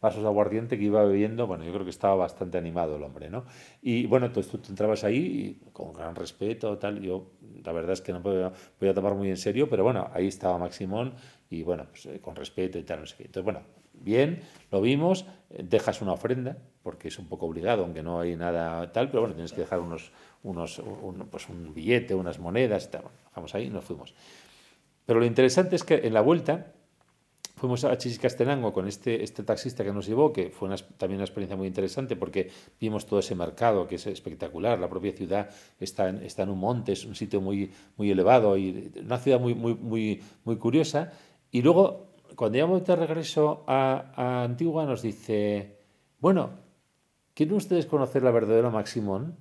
vasos 0.00 0.22
de 0.22 0.28
aguardiente 0.28 0.76
que 0.76 0.82
iba 0.82 1.04
bebiendo, 1.04 1.46
bueno, 1.46 1.62
yo 1.62 1.72
creo 1.72 1.84
que 1.84 1.90
estaba 1.90 2.16
bastante 2.16 2.58
animado 2.58 2.96
el 2.96 3.04
hombre, 3.04 3.30
¿no? 3.30 3.44
Y 3.80 4.06
bueno, 4.06 4.26
entonces 4.26 4.50
tú 4.50 4.58
te 4.58 4.70
entrabas 4.70 5.04
ahí 5.04 5.60
con 5.72 5.92
gran 5.92 6.16
respeto, 6.16 6.76
tal, 6.78 7.00
yo 7.00 7.30
la 7.64 7.70
verdad 7.70 7.92
es 7.92 8.00
que 8.00 8.12
no 8.12 8.20
podía, 8.20 8.52
podía 8.76 8.92
tomar 8.92 9.14
muy 9.14 9.30
en 9.30 9.36
serio, 9.36 9.68
pero 9.70 9.84
bueno, 9.84 10.10
ahí 10.12 10.26
estaba 10.26 10.58
Maximón 10.58 11.14
y 11.54 11.62
bueno, 11.62 11.86
pues, 11.90 12.06
eh, 12.06 12.20
con 12.20 12.36
respeto 12.36 12.78
y 12.78 12.82
tal, 12.82 13.00
no 13.00 13.06
sé 13.06 13.16
qué. 13.16 13.24
Entonces, 13.24 13.44
bueno, 13.44 13.62
bien, 13.92 14.40
lo 14.70 14.80
vimos, 14.80 15.26
dejas 15.50 16.02
una 16.02 16.12
ofrenda, 16.12 16.56
porque 16.82 17.08
es 17.08 17.18
un 17.18 17.26
poco 17.26 17.46
obligado, 17.46 17.84
aunque 17.84 18.02
no 18.02 18.20
hay 18.20 18.36
nada 18.36 18.92
tal, 18.92 19.08
pero 19.08 19.20
bueno, 19.20 19.34
tienes 19.34 19.52
que 19.52 19.60
dejar 19.60 19.80
unos, 19.80 20.12
unos, 20.42 20.78
un, 20.78 21.28
pues 21.30 21.48
un 21.48 21.72
billete, 21.72 22.14
unas 22.14 22.38
monedas, 22.38 22.86
y 22.86 22.90
tal. 22.90 23.02
Bueno, 23.02 23.16
dejamos 23.28 23.54
ahí 23.54 23.64
y 23.66 23.70
nos 23.70 23.84
fuimos. 23.84 24.14
Pero 25.06 25.20
lo 25.20 25.26
interesante 25.26 25.76
es 25.76 25.84
que 25.84 25.94
en 26.06 26.14
la 26.14 26.20
vuelta 26.20 26.72
fuimos 27.56 27.84
a 27.84 27.96
Chichicastenango 27.96 28.72
con 28.72 28.88
este, 28.88 29.22
este 29.22 29.42
taxista 29.42 29.84
que 29.84 29.92
nos 29.92 30.06
llevó, 30.06 30.32
que 30.32 30.50
fue 30.50 30.68
una, 30.68 30.76
también 30.76 31.18
una 31.18 31.24
experiencia 31.24 31.56
muy 31.56 31.66
interesante 31.66 32.16
porque 32.16 32.50
vimos 32.80 33.06
todo 33.06 33.20
ese 33.20 33.34
mercado 33.34 33.86
que 33.86 33.94
es 33.94 34.06
espectacular, 34.06 34.78
la 34.78 34.88
propia 34.88 35.12
ciudad 35.12 35.48
está 35.80 36.08
en, 36.08 36.22
está 36.22 36.42
en 36.42 36.50
un 36.50 36.58
monte, 36.58 36.92
es 36.92 37.04
un 37.04 37.14
sitio 37.14 37.40
muy, 37.40 37.70
muy 37.96 38.10
elevado 38.10 38.56
y 38.56 38.92
una 39.00 39.18
ciudad 39.18 39.40
muy, 39.40 39.54
muy, 39.54 39.74
muy, 39.74 40.22
muy 40.44 40.56
curiosa. 40.56 41.12
Y 41.54 41.62
luego 41.62 42.08
cuando 42.34 42.58
íbamos 42.58 42.84
de 42.84 42.96
regreso 42.96 43.62
a, 43.68 44.10
a, 44.16 44.42
Antigua 44.42 44.84
nos 44.86 45.02
dice, 45.02 45.78
bueno, 46.18 46.50
¿quieren 47.32 47.54
ustedes 47.54 47.86
conocer 47.86 48.24
la 48.24 48.32
verdadera 48.32 48.70
Maximón? 48.70 49.36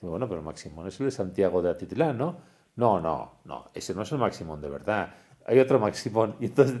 Bueno, 0.00 0.28
pero 0.28 0.42
Maximón 0.42 0.86
es 0.86 1.00
el 1.00 1.06
de 1.06 1.10
Santiago 1.10 1.60
de 1.60 1.70
Atitlán, 1.70 2.16
¿no? 2.16 2.36
No, 2.76 3.00
no, 3.00 3.40
no, 3.46 3.70
ese 3.74 3.96
no 3.96 4.02
es 4.02 4.12
el 4.12 4.18
Maximón 4.18 4.60
de 4.60 4.68
verdad. 4.68 5.12
Hay 5.50 5.58
otro 5.58 5.80
Maximón. 5.80 6.36
Y 6.40 6.46
entonces, 6.46 6.76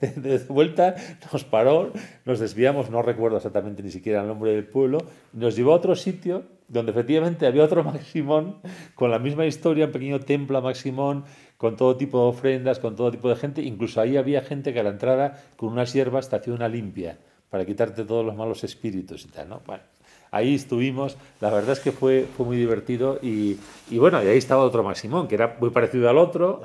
de, 0.00 0.12
de- 0.12 0.38
vuelta, 0.48 0.94
nos 1.32 1.42
paró, 1.44 1.92
nos 2.24 2.38
desviamos, 2.38 2.88
no 2.88 3.02
recuerdo 3.02 3.36
exactamente 3.36 3.82
ni 3.82 3.90
siquiera 3.90 4.22
el 4.22 4.28
nombre 4.28 4.52
del 4.52 4.64
pueblo, 4.64 4.98
y 5.34 5.38
nos 5.38 5.56
llevó 5.56 5.72
a 5.72 5.76
otro 5.76 5.96
sitio 5.96 6.44
donde 6.68 6.92
efectivamente 6.92 7.46
había 7.46 7.64
otro 7.64 7.82
Maximón 7.84 8.56
con 8.94 9.10
la 9.10 9.18
misma 9.18 9.44
historia, 9.46 9.86
un 9.86 9.92
pequeño 9.92 10.20
templo 10.20 10.56
a 10.58 10.60
Maximón, 10.60 11.24
con 11.56 11.76
todo 11.76 11.96
tipo 11.96 12.20
de 12.22 12.28
ofrendas, 12.28 12.78
con 12.78 12.94
todo 12.96 13.10
tipo 13.10 13.28
de 13.28 13.36
gente. 13.36 13.62
Incluso 13.62 14.00
ahí 14.00 14.16
había 14.16 14.40
gente 14.40 14.72
que 14.72 14.80
a 14.80 14.82
la 14.84 14.90
entrada, 14.90 15.42
con 15.56 15.70
unas 15.72 15.92
hierbas, 15.92 16.28
te 16.28 16.36
hacía 16.36 16.54
una 16.54 16.68
limpia 16.68 17.18
para 17.50 17.64
quitarte 17.64 18.04
todos 18.04 18.24
los 18.24 18.36
malos 18.36 18.62
espíritus 18.64 19.24
y 19.24 19.28
tal, 19.28 19.48
¿no? 19.48 19.62
Bueno, 19.66 19.82
ahí 20.36 20.54
estuvimos, 20.54 21.16
la 21.40 21.50
verdad 21.50 21.72
es 21.72 21.80
que 21.80 21.92
fue, 21.92 22.26
fue 22.36 22.46
muy 22.46 22.56
divertido 22.56 23.18
y, 23.22 23.56
y 23.90 23.98
bueno, 23.98 24.22
y 24.22 24.26
ahí 24.26 24.38
estaba 24.38 24.62
otro 24.62 24.82
Maximón, 24.82 25.28
que 25.28 25.34
era 25.34 25.56
muy 25.60 25.70
parecido 25.70 26.08
al 26.08 26.18
otro. 26.18 26.62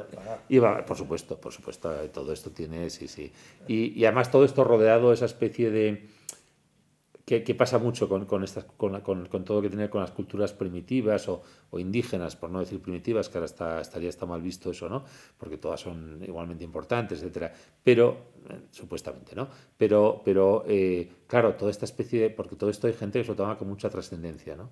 Y 0.49 0.59
por 0.59 0.97
supuesto, 0.97 1.37
por 1.37 1.51
supuesto, 1.51 1.89
todo 2.13 2.33
esto 2.33 2.49
tiene, 2.51 2.89
sí, 2.89 3.07
sí. 3.07 3.31
Y, 3.67 3.97
y 3.99 4.05
además 4.05 4.29
todo 4.29 4.43
esto 4.45 4.63
rodeado 4.63 5.09
de 5.09 5.15
esa 5.15 5.25
especie 5.25 5.71
de... 5.71 6.07
Que, 7.39 7.55
pasa 7.55 7.79
mucho 7.79 8.09
con, 8.09 8.25
con, 8.25 8.43
estas, 8.43 8.65
con, 8.65 8.99
con, 8.99 9.25
con 9.27 9.45
todo 9.45 9.57
lo 9.57 9.61
que 9.61 9.69
tiene 9.69 9.89
con 9.89 10.01
las 10.01 10.11
culturas 10.11 10.51
primitivas 10.51 11.29
o, 11.29 11.41
o 11.69 11.79
indígenas, 11.79 12.35
por 12.35 12.49
no 12.49 12.59
decir 12.59 12.81
primitivas, 12.81 13.29
que 13.29 13.37
ahora 13.37 13.45
está, 13.45 13.79
estaría 13.79 14.09
está 14.09 14.25
mal 14.25 14.41
visto 14.41 14.71
eso, 14.71 14.89
¿no? 14.89 15.05
Porque 15.37 15.57
todas 15.57 15.79
son 15.79 16.21
igualmente 16.27 16.65
importantes, 16.65 17.19
etcétera. 17.19 17.53
Pero, 17.81 18.17
eh, 18.49 18.59
supuestamente, 18.71 19.33
¿no? 19.33 19.47
Pero, 19.77 20.21
pero 20.25 20.65
eh, 20.67 21.09
claro, 21.25 21.55
toda 21.55 21.71
esta 21.71 21.85
especie 21.85 22.21
de... 22.21 22.29
Porque 22.31 22.57
todo 22.57 22.69
esto 22.69 22.87
hay 22.87 22.93
gente 22.93 23.19
que 23.19 23.23
se 23.23 23.31
lo 23.31 23.37
toma 23.37 23.57
con 23.57 23.69
mucha 23.69 23.89
trascendencia, 23.89 24.57
¿no? 24.57 24.69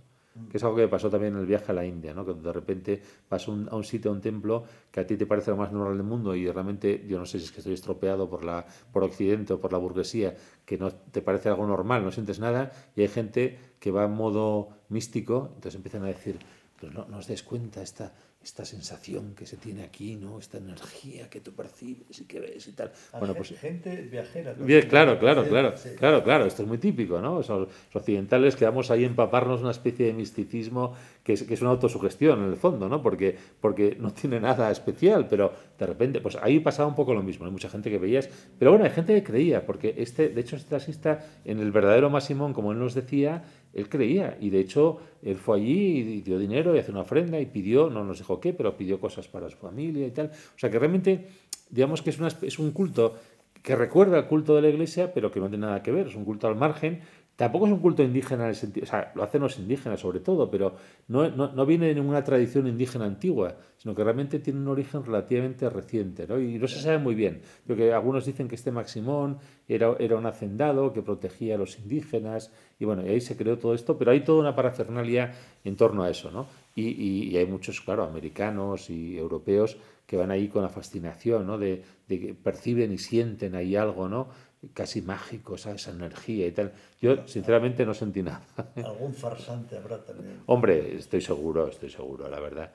Que 0.49 0.58
es 0.58 0.63
algo 0.63 0.75
que 0.75 0.84
me 0.84 0.88
pasó 0.88 1.10
también 1.10 1.34
en 1.34 1.39
el 1.39 1.45
viaje 1.45 1.71
a 1.71 1.75
la 1.75 1.86
India, 1.86 2.13
¿no? 2.13 2.25
Que 2.25 2.34
de 2.34 2.54
repente 2.54 3.02
vas 3.30 3.47
a 3.47 3.52
un, 3.52 3.84
sitio, 3.84 4.12
a 4.12 4.13
un 4.13 4.21
templo, 4.21 4.63
que 4.91 4.99
a 4.99 5.08
ti 5.08 5.17
te 5.17 5.25
parece 5.25 5.52
lo 5.52 5.58
más 5.58 5.71
normal 5.71 5.97
del 5.97 6.06
mundo 6.06 6.36
y 6.36 6.49
realmente, 6.49 7.06
yo 7.08 7.19
no 7.19 7.25
sé 7.25 7.39
si 7.39 7.45
es 7.45 7.52
que 7.52 7.60
estoy 7.60 7.73
estropeado 7.73 8.30
por, 8.30 8.43
la, 8.43 8.65
por 8.91 9.04
Occidente 9.04 9.54
o 9.54 9.60
por 9.60 9.71
la 9.71 9.78
burguesía, 9.78 10.36
que 10.65 10.78
no 10.78 10.91
te 10.91 11.21
parece 11.21 11.49
algo 11.49 11.65
normal, 11.65 12.04
no 12.04 12.12
sientes 12.12 12.39
nada, 12.39 12.71
y 12.95 13.02
hay 13.02 13.08
gente 13.08 13.58
que 13.80 13.91
va 13.91 14.06
en 14.06 14.12
modo 14.12 14.69
místico, 14.89 15.49
entonces 15.56 15.75
empiezan 15.75 16.04
a 16.04 16.08
decir, 16.08 16.39
pero 16.80 16.91
no, 16.93 17.06
no 17.08 17.17
os 17.17 17.28
des 17.28 17.43
cuenta 17.43 17.82
esta, 17.82 18.13
esta 18.41 18.63
sensación 18.63 19.36
que 19.36 19.45
se 19.45 19.58
tiene 19.58 19.84
aquí, 19.84 20.15
¿no? 20.15 20.39
Esta 20.39 20.60
energía 20.60 21.30
que 21.30 21.41
tú 21.41 21.54
percibes 21.54 22.21
y 22.21 22.25
que 22.25 22.39
ves 22.39 22.67
y 22.67 22.71
tal. 22.71 22.91
A 23.12 23.19
Bueno, 23.19 23.36
pues 23.36 23.49
gente 23.60 24.08
viajera. 24.10 24.54
Bien, 24.54 24.88
claro, 24.88 25.19
claro, 25.19 25.45
claro, 25.45 25.75
sí. 25.75 25.89
claro, 25.97 26.23
claro, 26.23 26.45
esto 26.45 26.63
es 26.63 26.67
muy 26.67 26.78
típico, 26.78 27.19
¿no? 27.19 27.43
Sea, 27.43 27.58
los 27.58 27.69
occidentales 27.93 28.56
quedamos 28.56 28.91
ahí 28.91 29.04
a 29.04 29.08
empaparnos 29.08 29.62
una 29.62 29.71
especie 29.71 30.06
de 30.06 30.13
misticismo 30.13 30.95
que 31.23 31.34
es, 31.34 31.43
que 31.43 31.54
es 31.54 31.62
una 31.62 31.71
autosugestión 31.71 32.39
en 32.43 32.49
el 32.49 32.56
fondo, 32.56 32.88
¿no? 32.88 33.02
Porque, 33.02 33.38
porque 33.60 33.97
no 33.99 34.12
tiene 34.13 34.39
nada 34.39 34.71
especial, 34.71 35.28
pero 35.28 35.52
de 35.78 35.86
repente, 35.86 36.21
pues 36.21 36.38
ahí 36.41 36.60
pasaba 36.62 36.88
un 36.88 36.95
poco 36.95 37.13
lo 37.13 37.21
mismo, 37.21 37.45
hay 37.45 37.52
mucha 37.52 37.69
gente 37.69 37.91
que 37.91 37.97
veías, 37.97 38.30
pero 38.58 38.71
bueno, 38.71 38.86
hay 38.86 38.91
gente 38.91 39.13
que 39.13 39.23
creía, 39.23 39.65
porque 39.65 39.95
este, 39.97 40.30
de 40.30 40.41
hecho, 40.41 40.56
este 40.56 40.69
taxista, 40.69 41.25
en 41.43 41.60
el 41.60 41.71
verdadero 41.71 42.10
Maximón, 42.10 42.54
como 42.54 42.71
él 42.71 42.80
nos 42.80 42.95
decía, 42.95 43.43
él 43.73 43.88
creía, 43.88 44.38
y 44.39 44.49
de 44.49 44.60
hecho, 44.60 44.99
él 45.21 45.38
fue 45.38 45.58
allí 45.58 45.99
y 45.99 46.21
dio 46.21 46.39
dinero 46.39 46.75
y 46.75 46.79
hace 46.79 46.91
una 46.91 47.01
ofrenda 47.01 47.39
y 47.39 47.45
pidió, 47.45 47.89
no 47.89 48.03
nos 48.03 48.17
dijo 48.17 48.39
qué, 48.39 48.53
pero 48.53 48.75
pidió 48.75 48.99
cosas 48.99 49.27
para 49.27 49.49
su 49.49 49.58
familia 49.58 50.08
y 50.08 50.12
tal. 50.12 50.27
O 50.27 50.60
sea 50.60 50.69
que 50.69 50.79
realmente, 50.79 51.27
digamos 51.69 52.01
que 52.01 52.10
es, 52.10 52.19
una, 52.19 52.29
es 52.29 52.60
un 52.60 52.71
culto 52.71 53.15
que 53.62 53.75
recuerda 53.75 54.17
al 54.17 54.27
culto 54.27 54.55
de 54.55 54.62
la 54.62 54.69
iglesia, 54.69 55.13
pero 55.13 55.32
que 55.32 55.39
no 55.39 55.49
tiene 55.49 55.65
nada 55.65 55.84
que 55.84 55.91
ver, 55.91 56.08
es 56.08 56.15
un 56.15 56.25
culto 56.25 56.47
al 56.47 56.55
margen. 56.55 57.01
Tampoco 57.39 57.67
es 57.67 57.71
un 57.71 57.80
culto 57.80 58.04
indígena 58.04 58.43
en 58.43 58.49
el 58.49 58.56
sentido, 58.56 58.84
o 58.84 58.88
sea, 58.89 59.13
lo 59.15 59.23
hacen 59.23 59.41
los 59.41 59.58
indígenas 59.60 60.02
sobre 60.02 60.19
todo, 60.19 60.52
pero 60.52 60.75
no, 61.08 61.30
no, 61.30 61.54
no 61.54 61.65
viene 61.65 61.88
de 61.88 61.95
ninguna 61.95 62.21
tradición 62.21 62.67
indígena 62.67 63.06
antigua, 63.06 63.56
sino 63.78 63.95
que 63.95 64.04
realmente 64.04 64.39
tiene 64.39 64.60
un 64.60 64.67
origen 64.67 65.06
relativamente 65.06 65.69
reciente, 65.69 66.28
¿no? 66.28 66.38
Y 66.38 66.60
no 66.60 66.67
se 66.67 66.82
sabe 66.82 66.97
muy 66.97 67.15
bien. 67.15 67.41
Lo 67.65 67.78
que 67.78 67.93
algunos 67.93 68.25
dicen 68.25 68.49
que 68.49 68.56
este 68.56 68.73
Maximón 68.73 69.38
era, 69.69 69.95
era 69.99 70.17
un 70.17 70.25
hacendado 70.25 70.91
que 70.91 71.02
protegía 71.02 71.56
a 71.56 71.58
los 71.58 71.80
indígenas, 71.80 72.52
y 72.78 72.84
bueno, 72.84 73.06
y 73.06 73.10
ahí 73.10 73.21
se 73.21 73.38
creó 73.38 73.58
todo 73.58 73.73
esto, 73.73 73.97
pero 73.97 74.12
hay 74.12 74.19
toda 74.25 74.41
una 74.41 74.54
parafernalia 74.56 75.32
en 75.63 75.78
torno 75.78 76.04
a 76.04 76.10
eso, 76.10 76.32
¿no? 76.32 76.45
Y, 76.75 76.88
y- 76.89 77.30
y 77.30 77.38
hay 77.38 77.45
muchos, 77.45 77.80
claro, 77.80 78.04
americanos 78.04 78.89
y 78.89 79.17
europeos 79.17 79.78
que 80.06 80.17
van 80.17 80.32
ahí 80.32 80.47
con 80.49 80.63
la 80.63 80.69
fascinación, 80.69 81.45
¿no? 81.47 81.58
De, 81.58 81.84
de 82.08 82.19
que 82.19 82.34
perciben 82.34 82.91
y 82.91 82.97
sienten 82.97 83.56
ahí 83.56 83.75
algo, 83.75 84.10
¿no? 84.10 84.28
Casi 84.74 85.02
mágico, 85.02 85.56
esa, 85.56 85.72
esa 85.72 85.91
energía 85.91 86.45
y 86.48 86.52
tal. 86.52 86.74
Yo, 87.02 87.28
sinceramente, 87.28 87.86
no 87.86 87.93
sentí 87.93 88.22
nada. 88.22 88.41
Algún 88.76 89.13
farsante 89.13 89.78
habrá 89.78 90.04
también. 90.04 90.41
Hombre, 90.48 90.95
estoy 90.95 91.22
seguro, 91.22 91.67
estoy 91.67 91.89
seguro, 91.89 92.30
la 92.30 92.39
verdad. 92.39 92.74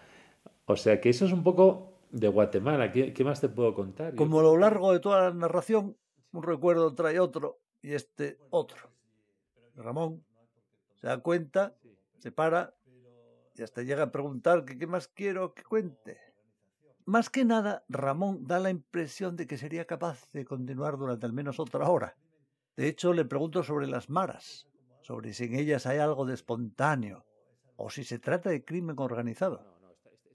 O 0.66 0.77
sea 0.77 1.01
que 1.01 1.11
eso 1.11 1.27
es 1.27 1.33
un 1.33 1.42
poco 1.42 1.92
de 2.11 2.29
Guatemala. 2.29 2.90
¿Qué, 2.90 3.12
qué 3.12 3.25
más 3.25 3.40
te 3.40 3.49
puedo 3.49 3.75
contar? 3.75 4.14
Como 4.14 4.40
a 4.40 4.42
lo 4.42 4.57
largo 4.57 4.92
de 4.92 5.01
toda 5.01 5.25
la 5.25 5.35
narración, 5.35 5.97
un 6.33 6.42
recuerdo 6.42 6.94
trae 6.94 7.20
otro 7.20 7.59
y 7.83 7.92
este 7.92 8.38
otro. 8.51 8.90
Ramón 9.77 10.25
se 10.94 11.07
da 11.07 11.18
cuenta, 11.18 11.75
se 12.18 12.33
para 12.33 12.75
y 13.57 13.62
hasta 13.62 13.83
llega 13.83 14.05
a 14.05 14.12
preguntar 14.12 14.64
que 14.64 14.79
qué 14.79 14.87
más 14.87 15.09
quiero 15.09 15.55
que 15.55 15.62
cuente. 15.62 16.18
Más 17.07 17.29
que 17.29 17.45
nada, 17.45 17.85
Ramón 17.90 18.47
da 18.47 18.59
la 18.59 18.71
impresión 18.71 19.37
de 19.37 19.47
que 19.47 19.59
sería 19.59 19.85
capaz 19.85 20.27
de 20.33 20.47
continuar 20.47 20.97
durante 20.97 21.27
al 21.27 21.35
menos 21.35 21.61
otra 21.61 21.88
hora. 21.90 22.17
De 22.77 22.88
hecho, 22.88 23.12
le 23.12 23.27
pregunto 23.27 23.62
sobre 23.62 23.87
las 23.87 24.09
maras, 24.09 24.67
sobre 25.03 25.35
si 25.35 25.45
en 25.45 25.55
ellas 25.55 25.85
hay 25.85 25.99
algo 25.99 26.25
de 26.25 26.33
espontáneo 26.33 27.27
o 27.77 27.90
si 27.90 28.05
se 28.05 28.19
trata 28.19 28.49
de 28.49 28.64
crimen 28.64 28.97
organizado. 28.99 29.67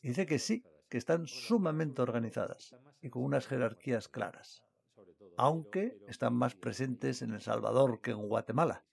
Dice 0.03 0.27
que 0.27 0.37
sí, 0.37 0.63
que 0.89 0.99
están 0.99 1.25
sumamente 1.25 2.03
organizadas 2.03 2.75
y 3.01 3.09
con 3.09 3.23
unas 3.23 3.47
jerarquías 3.47 4.07
claras, 4.07 4.63
aunque 5.37 5.97
están 6.07 6.35
más 6.35 6.53
presentes 6.55 7.23
en 7.23 7.31
El 7.31 7.41
Salvador 7.41 7.99
que 7.99 8.11
en 8.11 8.27
Guatemala. 8.27 8.83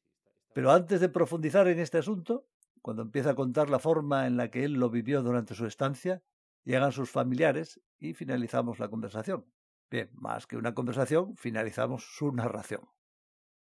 Pero 0.54 0.70
antes 0.70 1.00
de 1.00 1.10
profundizar 1.10 1.68
en 1.68 1.78
este 1.78 1.98
asunto, 1.98 2.46
cuando 2.80 3.02
empieza 3.02 3.30
a 3.30 3.34
contar 3.34 3.68
la 3.68 3.78
forma 3.78 4.26
en 4.26 4.38
la 4.38 4.50
que 4.50 4.64
él 4.64 4.74
lo 4.74 4.88
vivió 4.88 5.22
durante 5.22 5.54
su 5.54 5.66
estancia, 5.66 6.22
llegan 6.66 6.92
sus 6.92 7.10
familiares 7.10 7.80
y 7.98 8.12
finalizamos 8.12 8.78
la 8.78 8.88
conversación. 8.88 9.46
Bien, 9.88 10.10
más 10.14 10.46
que 10.46 10.56
una 10.56 10.74
conversación, 10.74 11.36
finalizamos 11.36 12.04
su 12.16 12.32
narración. 12.32 12.82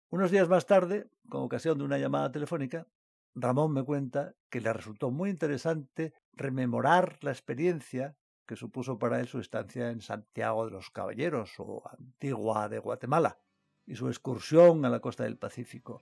Unos 0.09 0.31
días 0.31 0.47
más 0.47 0.65
tarde, 0.65 1.09
con 1.29 1.43
ocasión 1.43 1.77
de 1.77 1.83
una 1.83 1.97
llamada 1.97 2.31
telefónica, 2.31 2.87
Ramón 3.35 3.73
me 3.73 3.83
cuenta 3.83 4.35
que 4.49 4.61
le 4.61 4.71
resultó 4.71 5.11
muy 5.11 5.29
interesante 5.29 6.13
rememorar 6.31 7.17
la 7.21 7.31
experiencia 7.31 8.15
que 8.45 8.55
supuso 8.55 8.97
para 8.97 9.19
él 9.19 9.27
su 9.27 9.39
estancia 9.39 9.89
en 9.89 10.01
Santiago 10.01 10.65
de 10.65 10.71
los 10.71 10.89
Caballeros 10.89 11.53
o 11.57 11.83
Antigua 11.89 12.69
de 12.69 12.79
Guatemala 12.79 13.39
y 13.85 13.95
su 13.95 14.07
excursión 14.07 14.85
a 14.85 14.89
la 14.89 14.99
costa 14.99 15.23
del 15.23 15.37
Pacífico, 15.37 16.01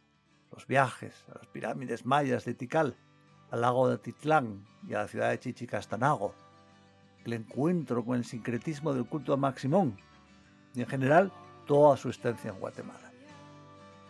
los 0.52 0.68
viajes 0.68 1.26
a 1.30 1.40
las 1.40 1.48
pirámides 1.48 2.06
mayas 2.06 2.46
de 2.46 2.54
Tikal, 2.54 2.96
al 3.50 3.62
lago 3.62 3.88
de 3.88 3.96
Atitlán 3.96 4.66
y 4.88 4.94
a 4.94 5.00
la 5.00 5.08
ciudad 5.08 5.30
de 5.30 5.40
Chichicastanago, 5.40 6.36
el 7.26 7.34
encuentro 7.34 8.04
con 8.04 8.18
el 8.18 8.26
sincretismo 8.26 8.94
del 8.94 9.06
culto 9.06 9.34
a 9.34 9.38
Maximón 9.38 9.98
y 10.74 10.82
en 10.82 10.88
general 10.88 11.32
toda 11.66 11.98
su 11.98 12.10
estancia 12.10 12.52
en 12.52 12.60
Guatemala. 12.60 13.12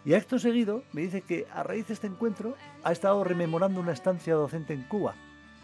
Y 0.03 0.13
acto 0.13 0.39
seguido 0.39 0.83
me 0.93 1.01
dice 1.01 1.21
que 1.21 1.45
a 1.53 1.63
raíz 1.63 1.87
de 1.87 1.93
este 1.93 2.07
encuentro 2.07 2.55
ha 2.83 2.91
estado 2.91 3.23
rememorando 3.23 3.79
una 3.79 3.91
estancia 3.91 4.33
docente 4.33 4.73
en 4.73 4.83
Cuba, 4.83 5.13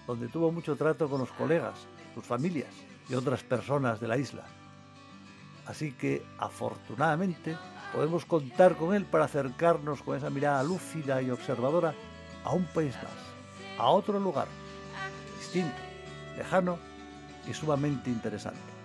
donde 0.05 0.27
tuvo 0.27 0.51
mucho 0.51 0.75
trato 0.75 1.09
con 1.09 1.19
los 1.19 1.31
colegas, 1.31 1.87
sus 2.13 2.23
familias 2.23 2.73
y 3.09 3.15
otras 3.15 3.43
personas 3.43 3.99
de 3.99 4.07
la 4.07 4.17
isla. 4.17 4.43
Así 5.65 5.91
que, 5.91 6.23
afortunadamente, 6.37 7.57
podemos 7.93 8.25
contar 8.25 8.75
con 8.75 8.93
él 8.93 9.05
para 9.05 9.25
acercarnos 9.25 10.01
con 10.01 10.15
esa 10.15 10.29
mirada 10.29 10.63
lúcida 10.63 11.21
y 11.21 11.31
observadora 11.31 11.93
a 12.43 12.53
un 12.53 12.65
país 12.65 12.95
más, 12.95 13.79
a 13.79 13.89
otro 13.89 14.19
lugar, 14.19 14.47
distinto, 15.39 15.75
lejano 16.37 16.77
y 17.47 17.53
sumamente 17.53 18.09
interesante. 18.09 18.76